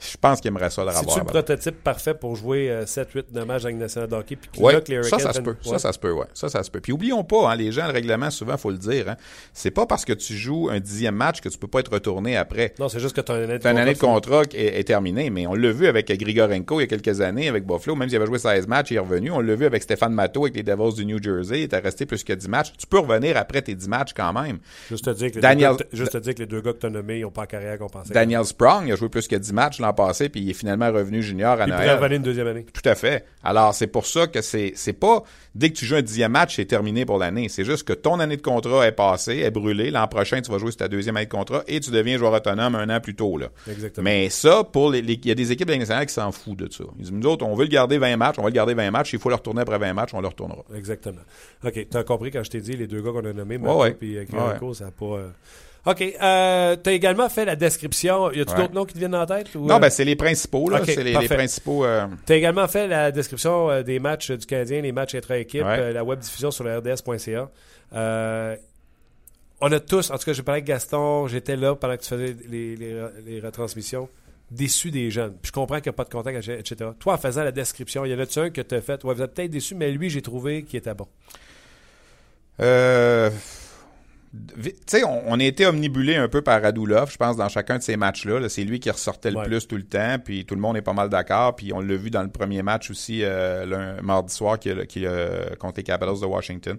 [0.00, 1.04] je pense qu'il aimerait ça le revoir.
[1.04, 4.38] C'est-tu le prototype parfait pour jouer 7, 8, 9 matchs avec nationale d'hockey?
[4.58, 4.72] Oui,
[5.02, 5.56] ça, ça se peut.
[5.62, 6.26] Ça, ça se peut, ouais.
[6.34, 6.80] Ça, ça se peut.
[6.80, 9.16] Puis oublions pas, hein, les gens, le règlement, souvent, faut le dire, hein,
[9.52, 12.36] c'est pas parce que tu joues un dixième match que tu peux pas être retourné
[12.36, 12.74] après.
[12.78, 15.30] Non, c'est juste que tu as une année de, année de contrat qui est, terminée.
[15.30, 17.96] Mais on l'a vu avec Grigorenko il y a quelques années, avec Buffalo.
[17.96, 19.30] Même s'il avait joué 16 matchs, il est revenu.
[19.30, 21.60] On l'a vu avec Stéphane Matteau avec les Devils du New Jersey.
[21.60, 22.72] Il était resté plus que 10 matchs.
[22.78, 24.58] Tu peux revenir après tes 10 matchs quand même.
[24.88, 25.72] Juste te dire que, Daniel...
[25.72, 27.30] les, deux, juste te dire que les deux gars que tu as nommés, ils n'ont
[27.30, 28.12] pas en carrière pensait.
[28.12, 31.22] Daniel Sprong, il a joué plus que 10 matchs l'an passé, puis il est revenu
[31.22, 31.90] junior à il Noël.
[31.96, 32.64] revenir une deuxième année.
[32.72, 33.24] Tout à fait.
[33.42, 35.22] Alors, c'est pour ça que c'est, c'est pas
[35.54, 37.48] dès que tu joues un dixième match, c'est terminé pour l'année.
[37.48, 39.90] C'est juste que ton année de contrat est passée, est brûlée.
[39.90, 42.32] L'an prochain, tu vas jouer sur ta deuxième année de contrat et tu deviens joueur
[42.32, 43.48] autonome un an plus tôt, là.
[43.70, 44.04] Exactement.
[44.04, 46.84] Mais ça, pour les, il y a des équipes nationales qui s'en foutent de ça.
[46.98, 48.90] Ils disent, nous autres, on veut le garder 20 matchs, on va le garder 20
[48.90, 49.12] matchs.
[49.12, 50.64] Il faut le retourner après 20 matchs, on le retournera.
[50.74, 51.20] Exactement.
[51.64, 51.86] OK.
[51.90, 54.16] Tu as compris quand je t'ai dit les deux gars qu'on a nommés, ouais, puis
[54.16, 54.24] euh,
[54.74, 55.28] ça n'a pas, euh,
[55.86, 56.02] OK.
[56.02, 58.30] Euh, tu as également fait la description.
[58.32, 59.54] Y a-t-il d'autres noms qui te viennent en tête?
[59.54, 59.78] non, euh?
[59.78, 60.68] ben c'est les principaux.
[60.68, 60.82] là.
[60.84, 61.84] c'est les, principaux.
[61.84, 62.06] Euh...
[62.26, 66.04] Tu as également fait la description euh, des matchs du Canadien, les matchs intra-équipe, la
[66.04, 67.48] web diffusion sur le RDS.ca.
[69.62, 72.08] on a tous, en tout cas, j'ai parlé avec Gaston, j'étais là pendant que tu
[72.08, 74.08] faisais les, les, retransmissions,
[74.50, 75.34] déçu des jeunes.
[75.40, 76.90] Puis je comprends qu'il n'y a pas de contact, etc.
[76.98, 79.02] Toi, en faisant la description, il y en a-tu un que tu as fait?
[79.04, 81.06] Ouais, vous êtes peut-être déçu, mais lui, j'ai trouvé qu'il était bon.
[82.60, 83.30] Euh
[84.32, 87.82] tu sais, on, a été omnibulé un peu par Radulov, je pense, dans chacun de
[87.82, 88.48] ces matchs-là.
[88.48, 90.92] c'est lui qui ressortait le plus tout le temps, puis tout le monde est pas
[90.92, 91.56] mal d'accord.
[91.56, 95.04] Puis on l'a vu dans le premier match aussi, euh, le mardi soir, qui, qui,
[95.58, 96.78] contre les Capitals de Washington.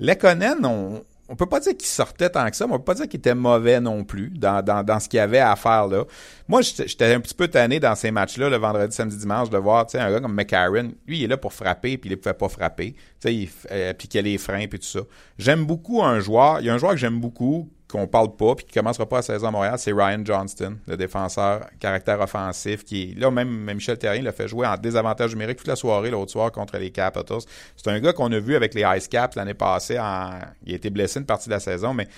[0.00, 2.94] Lekonen, on, on peut pas dire qu'il sortait tant que ça, mais on peut pas
[2.94, 6.04] dire qu'il était mauvais non plus dans, dans, ce qu'il avait à faire là.
[6.48, 9.86] Moi, j'étais un petit peu tanné dans ces matchs-là, le vendredi, samedi, dimanche, de voir
[9.94, 10.90] un gars comme McCarron.
[11.06, 12.96] Lui, il est là pour frapper, puis il ne pouvait pas frapper.
[13.24, 15.00] Il euh, appliquait les freins, puis tout ça.
[15.38, 16.58] J'aime beaucoup un joueur.
[16.60, 19.18] Il y a un joueur que j'aime beaucoup, qu'on parle pas puis qui commencera pas
[19.18, 23.48] à 16 ans à Montréal, c'est Ryan Johnston, le défenseur caractère offensif qui là même
[23.72, 26.90] Michel Terrien l'a fait jouer en désavantage numérique toute la soirée l'autre soir contre les
[26.90, 27.40] Capitals.
[27.76, 30.90] C'est un gars qu'on a vu avec les Ice Caps l'année passée il a été
[30.90, 32.08] blessé une partie de la saison mais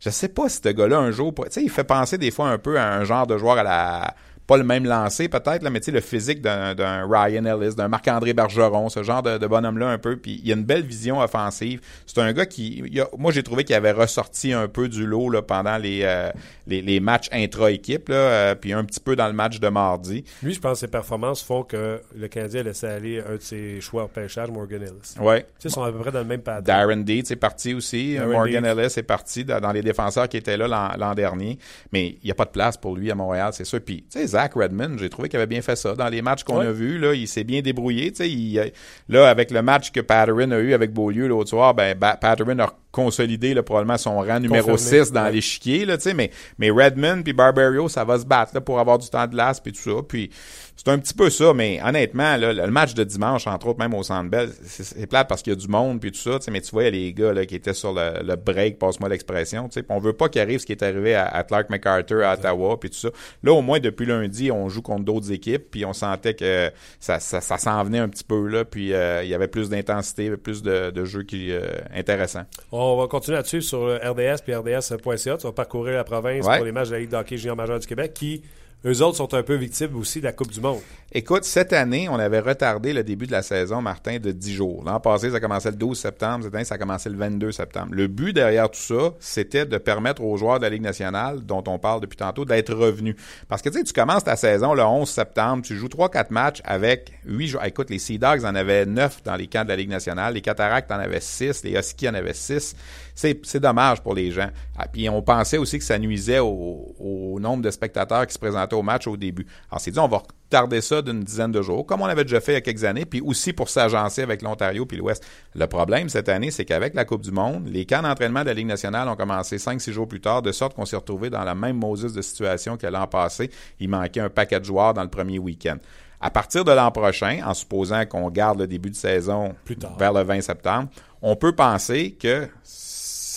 [0.00, 2.48] je sais pas si ce gars-là un jour tu sais il fait penser des fois
[2.48, 4.14] un peu à un genre de joueur à la
[4.48, 7.88] pas le même lancé peut-être, là, mais tu sais, le physique d'un Ryan Ellis, d'un
[7.88, 10.16] Marc-André Bergeron, ce genre de, de bonhomme-là un peu.
[10.16, 11.82] Puis il y a une belle vision offensive.
[12.06, 12.82] C'est un gars qui,
[13.18, 16.30] moi j'ai trouvé qu'il avait ressorti un peu du lot là, pendant les, euh,
[16.66, 20.24] les, les, matchs intra-équipe, là, euh, puis un petit peu dans le match de mardi.
[20.42, 23.42] Lui, je pense que ses performances font que le Canadien a laissé aller un de
[23.42, 25.20] ses choix au pêchage, Morgan Ellis.
[25.20, 25.42] Ouais.
[25.42, 26.64] Tu sais, ils sont à peu près dans le même pattern.
[26.64, 28.16] Darren Deeds est parti aussi.
[28.18, 31.58] Morgan Ellis est parti dans, les défenseurs qui étaient là l'an dernier.
[31.92, 33.80] Mais il n'y a pas de place pour lui à Montréal, c'est sûr.
[33.82, 35.96] Puis, tu sais, Zach Redmond, j'ai trouvé qu'il avait bien fait ça.
[35.96, 38.12] Dans les matchs qu'on a vus, là, il s'est bien débrouillé.
[38.20, 38.72] Il,
[39.08, 42.72] là, avec le match que Patterson a eu avec Beaulieu l'autre soir, ben, Patterson a
[42.92, 45.84] consolidé là, probablement son rang numéro 6 dans l'échiquier.
[45.84, 49.26] Là, mais, mais Redmond puis Barbario, ça va se battre là, pour avoir du temps
[49.26, 50.02] de glace puis tout ça.
[50.08, 50.30] Puis
[50.78, 53.94] c'est un petit peu ça, mais honnêtement, là, le match de dimanche, entre autres, même
[53.94, 56.60] au Centre Bell, c'est plate parce qu'il y a du monde puis tout ça, mais
[56.60, 59.68] tu vois, il y a les gars là, qui étaient sur le, break, passe-moi l'expression,
[59.88, 62.90] on veut pas qu'il arrive ce qui est arrivé à, Clark MacArthur à Ottawa puis
[62.90, 63.08] tout ça.
[63.42, 66.70] Là, au moins, depuis lundi, on joue contre d'autres équipes puis on sentait que
[67.00, 70.36] ça, ça, s'en venait un petit peu, là, puis euh, il y avait plus d'intensité,
[70.36, 72.44] plus de, de jeux qui euh, intéressants.
[72.70, 75.36] On va continuer là-dessus sur RDS puis RDS.ca.
[75.38, 77.86] Tu vas parcourir la province pour les matchs de la Ligue d'hockey junior majeur du
[77.88, 78.42] Québec qui
[78.84, 80.80] eux autres sont un peu victimes aussi de la Coupe du Monde.
[81.10, 84.84] Écoute, cette année, on avait retardé le début de la saison, Martin, de 10 jours.
[84.84, 86.44] L'an passé, ça commençait le 12 septembre.
[86.44, 87.88] Cette année, ça a commencé le 22 septembre.
[87.92, 91.64] Le but derrière tout ça, c'était de permettre aux joueurs de la Ligue nationale, dont
[91.66, 93.16] on parle depuis tantôt, d'être revenus.
[93.48, 96.60] Parce que, tu sais, tu commences ta saison le 11 septembre, tu joues 3-4 matchs
[96.62, 97.64] avec 8 joueurs.
[97.64, 100.34] Écoute, les Sea Dogs en avaient 9 dans les camps de la Ligue nationale.
[100.34, 101.64] Les Cataractes en avaient 6.
[101.64, 102.76] Les Huskies en avaient 6
[103.18, 104.48] c'est dommage pour les gens.
[104.76, 108.76] Ah, puis on pensait aussi que ça nuisait au, nombre de spectateurs qui se présentaient
[108.76, 109.46] au match au début.
[109.70, 112.40] Alors c'est dit, on va tarder ça d'une dizaine de jours, comme on avait déjà
[112.40, 115.24] fait il y a quelques années, puis aussi pour s'agencer avec l'Ontario puis l'Ouest.
[115.54, 118.54] Le problème cette année, c'est qu'avec la Coupe du Monde, les camps d'entraînement de la
[118.54, 121.54] Ligue nationale ont commencé 5-6 jours plus tard, de sorte qu'on s'est retrouvé dans la
[121.54, 123.50] même Moses de situation que l'an passé.
[123.80, 125.76] Il manquait un paquet de joueurs dans le premier week-end.
[126.20, 129.54] À partir de l'an prochain, en supposant qu'on garde le début de saison
[129.98, 130.88] vers le 20 septembre,
[131.22, 132.48] on peut penser que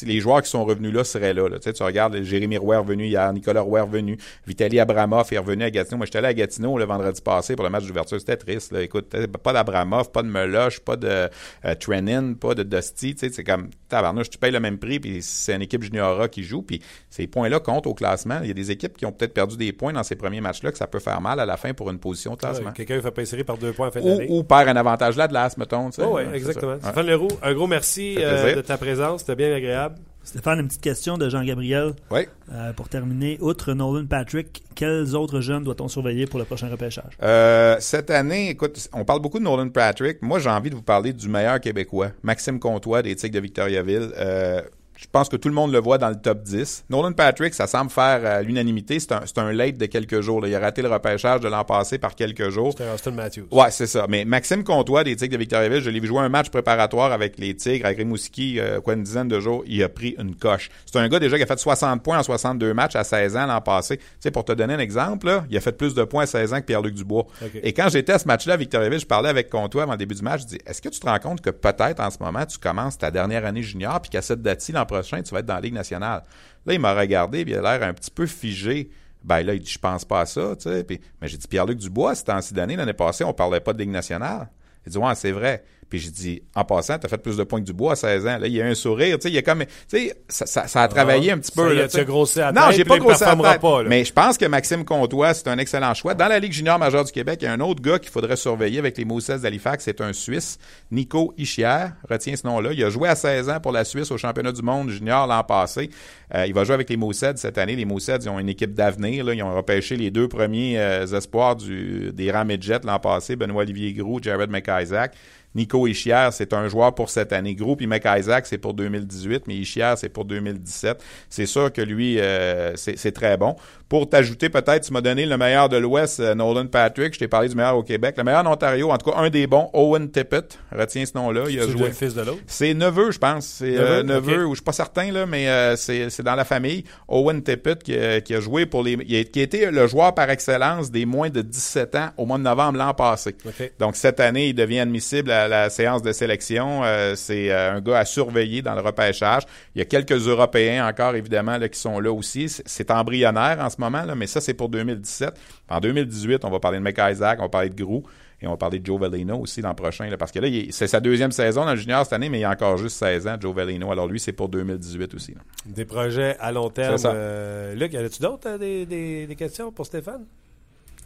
[0.03, 1.49] les joueurs qui sont revenus là seraient là.
[1.49, 5.27] Tu, sais, tu regardes Jérémy Roy est revenu hier, Nicolas Roy est revenu, Vitaly Abramov
[5.31, 5.97] est revenu à Gatineau.
[5.97, 8.19] Moi, j'étais allé à Gatineau le vendredi passé pour le match d'ouverture.
[8.19, 8.71] C'était triste.
[8.71, 8.81] Là.
[8.81, 13.15] Écoute, pas d'Abramov, pas de Meloche, pas de euh, Trenin, pas de Dusty.
[13.15, 16.27] Tu sais, c'est comme, tabarnouche, tu payes le même prix, puis c'est une équipe juniora
[16.27, 18.39] qui joue, puis ces points-là comptent au classement.
[18.41, 20.71] Il y a des équipes qui ont peut-être perdu des points dans ces premiers matchs-là,
[20.71, 22.71] que ça peut faire mal à la fin pour une position de classement.
[22.71, 24.27] Quelqu'un fait pas série par deux points en fin d'année.
[24.29, 25.89] Ou, ou perd un avantage là de l'as, mettons.
[25.99, 26.77] Oh, oui, exactement.
[26.81, 29.21] Stéphane Leroux, un gros merci euh, de ta présence.
[29.21, 29.90] C'était bien agréable.
[30.23, 31.93] Stéphane, une petite question de Jean-Gabriel.
[32.11, 32.21] Oui.
[32.51, 37.17] Euh, pour terminer, outre Nolan Patrick, quels autres jeunes doit-on surveiller pour le prochain repêchage?
[37.23, 40.21] Euh, cette année, écoute, on parle beaucoup de Nolan Patrick.
[40.21, 44.11] Moi, j'ai envie de vous parler du meilleur Québécois, Maxime Comtois des Tigres de Victoriaville.
[44.15, 44.61] Euh,
[45.01, 46.85] je pense que tout le monde le voit dans le top 10.
[46.91, 48.99] Nolan Patrick, ça semble faire euh, l'unanimité.
[48.99, 50.45] C'est un, un late de quelques jours.
[50.45, 52.71] Il a raté le repêchage de l'an passé par quelques jours.
[52.71, 53.47] C'était Austin Matthews.
[53.51, 54.05] Ouais, c'est ça.
[54.07, 57.39] Mais Maxime Comtois des Tigres de Victoriaville, je l'ai vu jouer un match préparatoire avec
[57.39, 59.63] les Tigres, avec Rimouski, euh, quoi, une dizaine de jours.
[59.65, 60.69] Il a pris une coche.
[60.85, 63.47] C'est un gars déjà qui a fait 60 points en 62 matchs à 16 ans
[63.47, 63.97] l'an passé.
[63.97, 66.27] Tu sais, pour te donner un exemple, là, il a fait plus de points à
[66.27, 67.25] 16 ans que Pierre-Luc Dubois.
[67.63, 70.13] Et quand j'étais à ce match-là à Victoriaville, je parlais avec Comtois avant le début
[70.13, 70.41] du match.
[70.41, 72.99] Je dis, est-ce que tu te rends compte que peut-être en ce moment, tu commences
[72.99, 75.69] ta dernière année junior, puis qu'à cette date-ci l'an prochain, tu vas être dans la
[75.69, 76.23] nationale.
[76.65, 78.89] Là, il m'a regardé, puis il a l'air un petit peu figé.
[79.23, 80.85] Ben là, il dit, je pense pas à ça, tu sais.
[81.21, 83.79] mais j'ai dit, Pierre-Luc Dubois, c'était en six d'année, l'année passée, on parlait pas de
[83.79, 84.49] Ligue nationale.
[84.85, 85.63] Il dit, ouais, c'est vrai.
[85.91, 88.25] Puis j'ai dit, en passant, t'as fait plus de points que du bois à 16
[88.25, 88.37] ans.
[88.37, 90.45] Là, il y a un sourire, tu sais, il y a comme, tu sais, ça,
[90.45, 91.85] ça, ça, a travaillé ah, un petit peu.
[91.89, 93.59] Tu as grossi à Non, j'ai pas grossi à tête.
[93.59, 96.13] Pas, mais je pense que Maxime Comtois, c'est un excellent choix.
[96.13, 98.37] Dans la Ligue junior majeure du Québec, il y a un autre gars qu'il faudrait
[98.37, 99.83] surveiller avec les Moussets d'Halifax.
[99.83, 100.59] C'est un Suisse,
[100.91, 101.87] Nico Ischier.
[102.09, 102.71] Retiens ce nom-là.
[102.71, 105.43] Il a joué à 16 ans pour la Suisse au championnat du monde junior l'an
[105.43, 105.89] passé.
[106.33, 107.75] Euh, il va jouer avec les Moussets cette année.
[107.75, 109.31] Les Moussets, ils ont une équipe d'avenir.
[109.33, 114.19] Ils ont repêché les deux premiers euh, espoirs du, des Ramedjet l'an passé, Benoît-Olivier Groux,
[114.21, 115.13] Jared McIsaac.
[115.55, 117.55] Nico Ischier, c'est un joueur pour cette année.
[117.55, 121.03] Groupe, puis Isaac, c'est pour 2018, mais Ischier, c'est pour 2017.
[121.29, 123.55] C'est sûr que lui, euh, c'est très bon.
[123.89, 127.13] Pour t'ajouter, peut-être, tu m'as donné le meilleur de l'Ouest, euh, Nolan Patrick.
[127.13, 128.15] Je t'ai parlé du meilleur au Québec.
[128.17, 130.57] Le meilleur en Ontario, en tout cas, un des bons, Owen Tippett.
[130.71, 131.43] Retiens ce nom-là.
[131.49, 131.87] Il a joué.
[131.87, 132.39] le fils de l'autre?
[132.47, 133.45] C'est neveu, je pense.
[133.45, 136.85] C'est neveu, neveu ou je suis pas certain, là, mais euh, c'est dans la famille.
[137.09, 138.97] Owen Tippett qui, qui, a joué pour les...
[138.97, 142.43] Qui a, été le joueur par excellence des moins de 17 ans au mois de
[142.43, 143.35] novembre l'an passé.
[143.77, 146.83] Donc, cette année, il devient admissible à la séance de sélection.
[146.83, 149.43] Euh, c'est un gars à surveiller dans le repêchage.
[149.75, 152.49] Il y a quelques Européens encore, évidemment, là, qui sont là aussi.
[152.49, 155.33] C'est embryonnaire en ce moment, là, mais ça, c'est pour 2017.
[155.69, 158.03] En 2018, on va parler de McIsaac, on va parler de Grou.
[158.41, 160.99] Et on va parler de Joe Valino aussi l'an prochain, parce que là, c'est sa
[160.99, 163.53] deuxième saison dans le junior cette année, mais il a encore juste 16 ans, Joe
[163.53, 163.91] Valino.
[163.91, 165.35] Alors lui, c'est pour 2018 aussi.
[165.67, 166.97] Des projets à long terme.
[167.05, 170.25] Euh, Luc, y a-tu d'autres euh, des, des, questions pour Stéphane?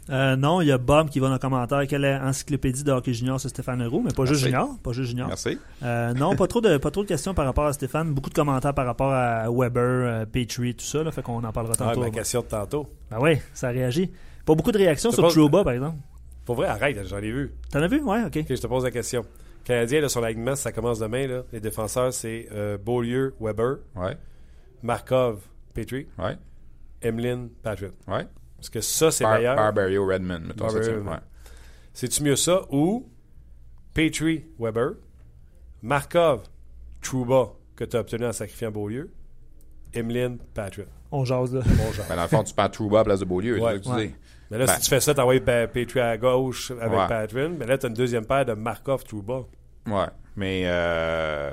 [0.08, 1.86] Euh, non, il y a Bob qui va dans le commentaire.
[1.88, 4.68] Quelle est encyclopédie de hockey junior sur Stéphane Roux, mais pas juste junior.
[4.82, 5.28] Pas juste junior.
[5.28, 5.58] Merci.
[5.82, 8.12] Euh, non, pas trop, de, pas trop de questions par rapport à Stéphane.
[8.12, 11.02] Beaucoup de commentaires par rapport à Weber, euh, Petrie, tout ça.
[11.02, 12.02] Là, fait qu'on en parlera ah, tantôt.
[12.02, 12.86] Ah, ma question de tantôt.
[13.10, 14.10] Ben oui, ça réagit.
[14.44, 15.96] Pas beaucoup de réactions sur Trouba, par exemple.
[16.44, 17.52] Pour vrai, arrête, j'en ai vu.
[17.72, 18.00] T'en as vu?
[18.02, 18.36] Ouais, ok.
[18.36, 19.24] Ok, je te pose la question.
[19.64, 21.26] Canadien, là, sur l'alignement, ça commence demain.
[21.26, 21.42] Là.
[21.52, 22.48] Les défenseurs, c'est
[22.84, 23.78] Beaulieu, Weber.
[23.96, 24.16] Ouais.
[24.84, 25.40] Markov,
[25.74, 26.06] Petrie.
[26.16, 26.36] Ouais.
[27.02, 27.92] Emeline, Patrick.
[28.06, 28.26] Ouais.
[28.56, 29.56] Parce que ça, c'est meilleur.
[29.56, 30.80] Barbario Redmond, mettons ça.
[31.92, 33.08] C'est-tu mieux ça ou
[33.94, 34.92] Petrie Weber,
[35.82, 36.42] Markov
[37.00, 39.10] Trouba que tu as obtenu en sacrifiant Beaulieu,
[39.94, 40.88] Emeline Patrick.
[41.10, 41.62] On jase là.
[41.64, 42.06] On jase.
[42.08, 43.58] Ben, dans le fond, tu prends Trouba à la place de Beaulieu.
[43.60, 43.80] Ouais.
[44.50, 44.80] Mais là, si ben.
[44.80, 47.52] tu fais ça, tu envoies Petrie à gauche avec Patrick.
[47.58, 49.44] Mais là, tu as une deuxième paire de Markov Trouba.
[49.86, 50.06] Ouais.
[50.36, 51.52] Mais euh,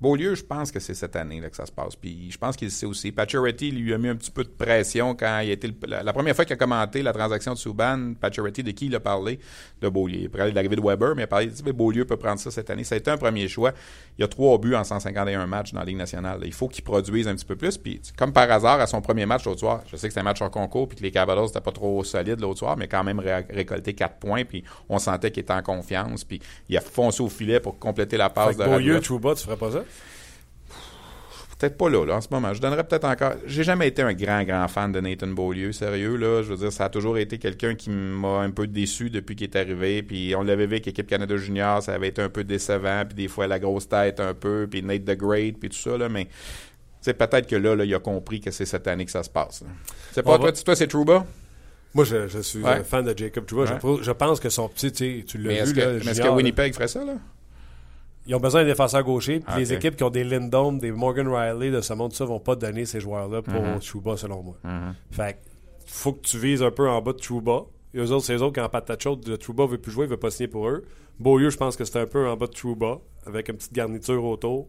[0.00, 1.94] Beaulieu, je pense que c'est cette année là, que ça se passe.
[1.94, 3.12] Puis je pense qu'il sait aussi.
[3.12, 6.34] Pacioretty lui a mis un petit peu de pression quand il a été la, première
[6.34, 8.14] fois qu'il a commenté la transaction de Subban.
[8.18, 9.38] Pacioretty, de qui il a parlé?
[9.82, 10.20] De Beaulieu.
[10.20, 12.40] Il a parlé de l'arrivée de Weber, mais il a parlé dit Beaulieu peut prendre
[12.40, 12.84] ça cette année.
[12.84, 13.72] Ça a été un premier choix.
[14.16, 16.40] Il y a trois buts en 151 matchs dans la Ligue nationale.
[16.44, 17.76] Il faut qu'il produise un petit peu plus.
[17.76, 20.24] Puis comme par hasard, à son premier match l'autre soir, je sais que c'était un
[20.24, 23.04] match en concours puis que les Cavalos n'étaient pas trop solides l'autre soir, mais quand
[23.04, 24.44] même récolté quatre points.
[24.44, 26.24] Puis on sentait qu'il était en confiance.
[26.24, 26.40] Puis
[26.70, 29.72] il a foncé au filet pour compléter la passe de Beaulieu, Trouba, tu ferais pas
[29.72, 29.84] ça?
[31.58, 32.54] Peut-être pas là, là, en ce moment.
[32.54, 33.34] Je donnerais peut-être encore.
[33.46, 36.42] J'ai jamais été un grand, grand fan de Nathan Beaulieu, sérieux, là.
[36.42, 39.46] Je veux dire, ça a toujours été quelqu'un qui m'a un peu déçu depuis qu'il
[39.48, 40.02] est arrivé.
[40.02, 43.04] Puis on l'avait vu avec l'équipe Canada Junior, ça avait été un peu décevant.
[43.06, 44.66] Puis des fois, la grosse tête un peu.
[44.70, 46.08] Puis Nate the Great, puis tout ça, là.
[46.08, 46.28] Mais
[47.02, 49.30] c'est peut-être que là, là, il a compris que c'est cette année que ça se
[49.30, 49.62] passe.
[50.12, 51.26] C'est pas toi, toi c'est Trouba?
[51.92, 52.70] Moi, je, je suis Ouais.
[52.70, 53.66] un fan de Jacob Trouba.
[53.66, 53.78] Je Ouais.
[53.80, 56.26] trouve- Je, pense que son petit, tu l'as est-ce vu, que, là, mais est-ce que
[56.26, 56.32] là.
[56.32, 57.14] Winnipeg ferait ça, là?
[58.26, 59.40] Ils ont besoin d'un défenseur gaucher.
[59.40, 62.38] Puis les équipes qui ont des Lindholm, des Morgan Riley de ce monde, ça, vont
[62.40, 63.80] pas donner ces joueurs-là pour Mhm.
[63.80, 64.56] Trouba, selon moi.
[65.10, 65.38] Fait que
[65.86, 67.62] faut que tu vises un peu en bas de Trouba.
[67.94, 69.20] Et eux autres, c'est eux autres qui en patate chaude.
[69.24, 70.84] de Trouba veut plus jouer, il veut pas signer pour eux.
[71.18, 74.24] Beaulieu, je pense que c'est un peu en bas de Trouba, avec une petite garniture
[74.24, 74.68] autour.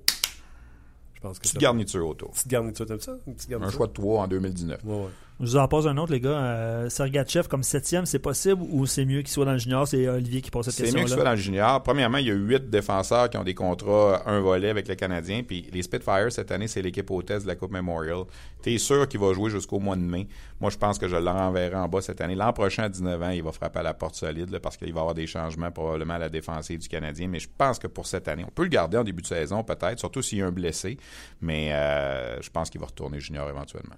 [1.13, 2.31] Je pense que Petite garniture autour.
[2.31, 3.15] Petite garniture, t'aimes ça?
[3.27, 3.77] Une petite Un garniture?
[3.77, 4.79] choix de 3 en 2019.
[4.83, 5.07] Ouais, ouais.
[5.41, 6.29] Je vous en pose un autre, les gars.
[6.29, 9.87] Euh, Sergachev comme septième, c'est possible ou c'est mieux qu'il soit dans le junior?
[9.87, 11.15] C'est Olivier qui pose cette C'est mieux question-là.
[11.15, 11.81] soit dans le junior.
[11.81, 15.41] Premièrement, il y a huit défenseurs qui ont des contrats un volet avec les Canadiens.
[15.41, 18.25] Puis les Spitfires, cette année, c'est l'équipe hôtesse de la Coupe Memorial.
[18.61, 20.27] T'es sûr qu'il va jouer jusqu'au mois de mai?
[20.59, 22.35] Moi, je pense que je le renverrai en bas cette année.
[22.35, 24.93] L'an prochain, à 19 ans, il va frapper à la porte solide là, parce qu'il
[24.93, 27.27] va y avoir des changements probablement à la défensive du Canadien.
[27.27, 29.63] Mais je pense que pour cette année, on peut le garder en début de saison
[29.63, 30.97] peut-être, surtout s'il y a un blessé.
[31.41, 33.95] Mais euh, je pense qu'il va retourner junior éventuellement.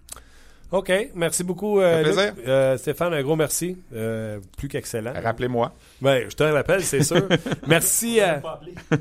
[0.74, 0.91] OK.
[1.13, 2.34] Merci beaucoup, euh, plaisir.
[2.36, 2.47] Luc.
[2.47, 3.78] Euh, Stéphane, un gros merci.
[3.93, 5.13] Euh, plus qu'excellent.
[5.24, 5.71] Rappelez-moi.
[6.01, 7.28] Ben, je te rappelle, c'est sûr.
[7.67, 8.41] Merci à...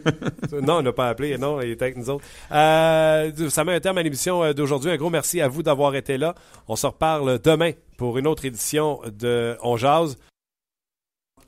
[0.53, 1.39] Non, on n'a pas appelé.
[1.39, 2.25] Non, il était avec nous autres.
[2.53, 4.91] Euh, ça met un terme à l'émission euh, d'aujourd'hui.
[4.91, 6.35] Un gros merci à vous d'avoir été là.
[6.69, 10.19] On se reparle demain pour une autre édition de On Jase.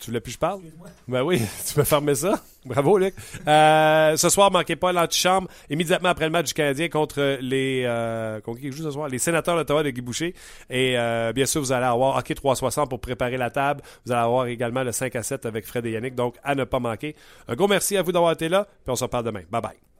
[0.04, 0.60] Tu voulais plus que je parle?
[1.08, 2.38] Ben oui, tu peux fermer ça.
[2.66, 3.14] Bravo, Luc.
[3.48, 5.48] Euh, ce soir, manquez pas l'antichambre.
[5.70, 7.84] Immédiatement après le match du Canadien contre les...
[7.86, 9.08] Euh, contre qui joue ce soir?
[9.08, 10.34] Les sénateurs d'Ottawa de Guy Boucher.
[10.68, 13.80] Et euh, bien sûr, vous allez avoir Hockey 360 pour préparer la table.
[14.04, 16.14] Vous allez avoir également le 5 à 7 avec Fred et Yannick.
[16.14, 17.16] Donc, à ne pas manquer.
[17.48, 18.66] Un gros merci à vous d'avoir été là.
[18.84, 19.42] Puis on se reparle demain.
[19.50, 19.93] Bye bye.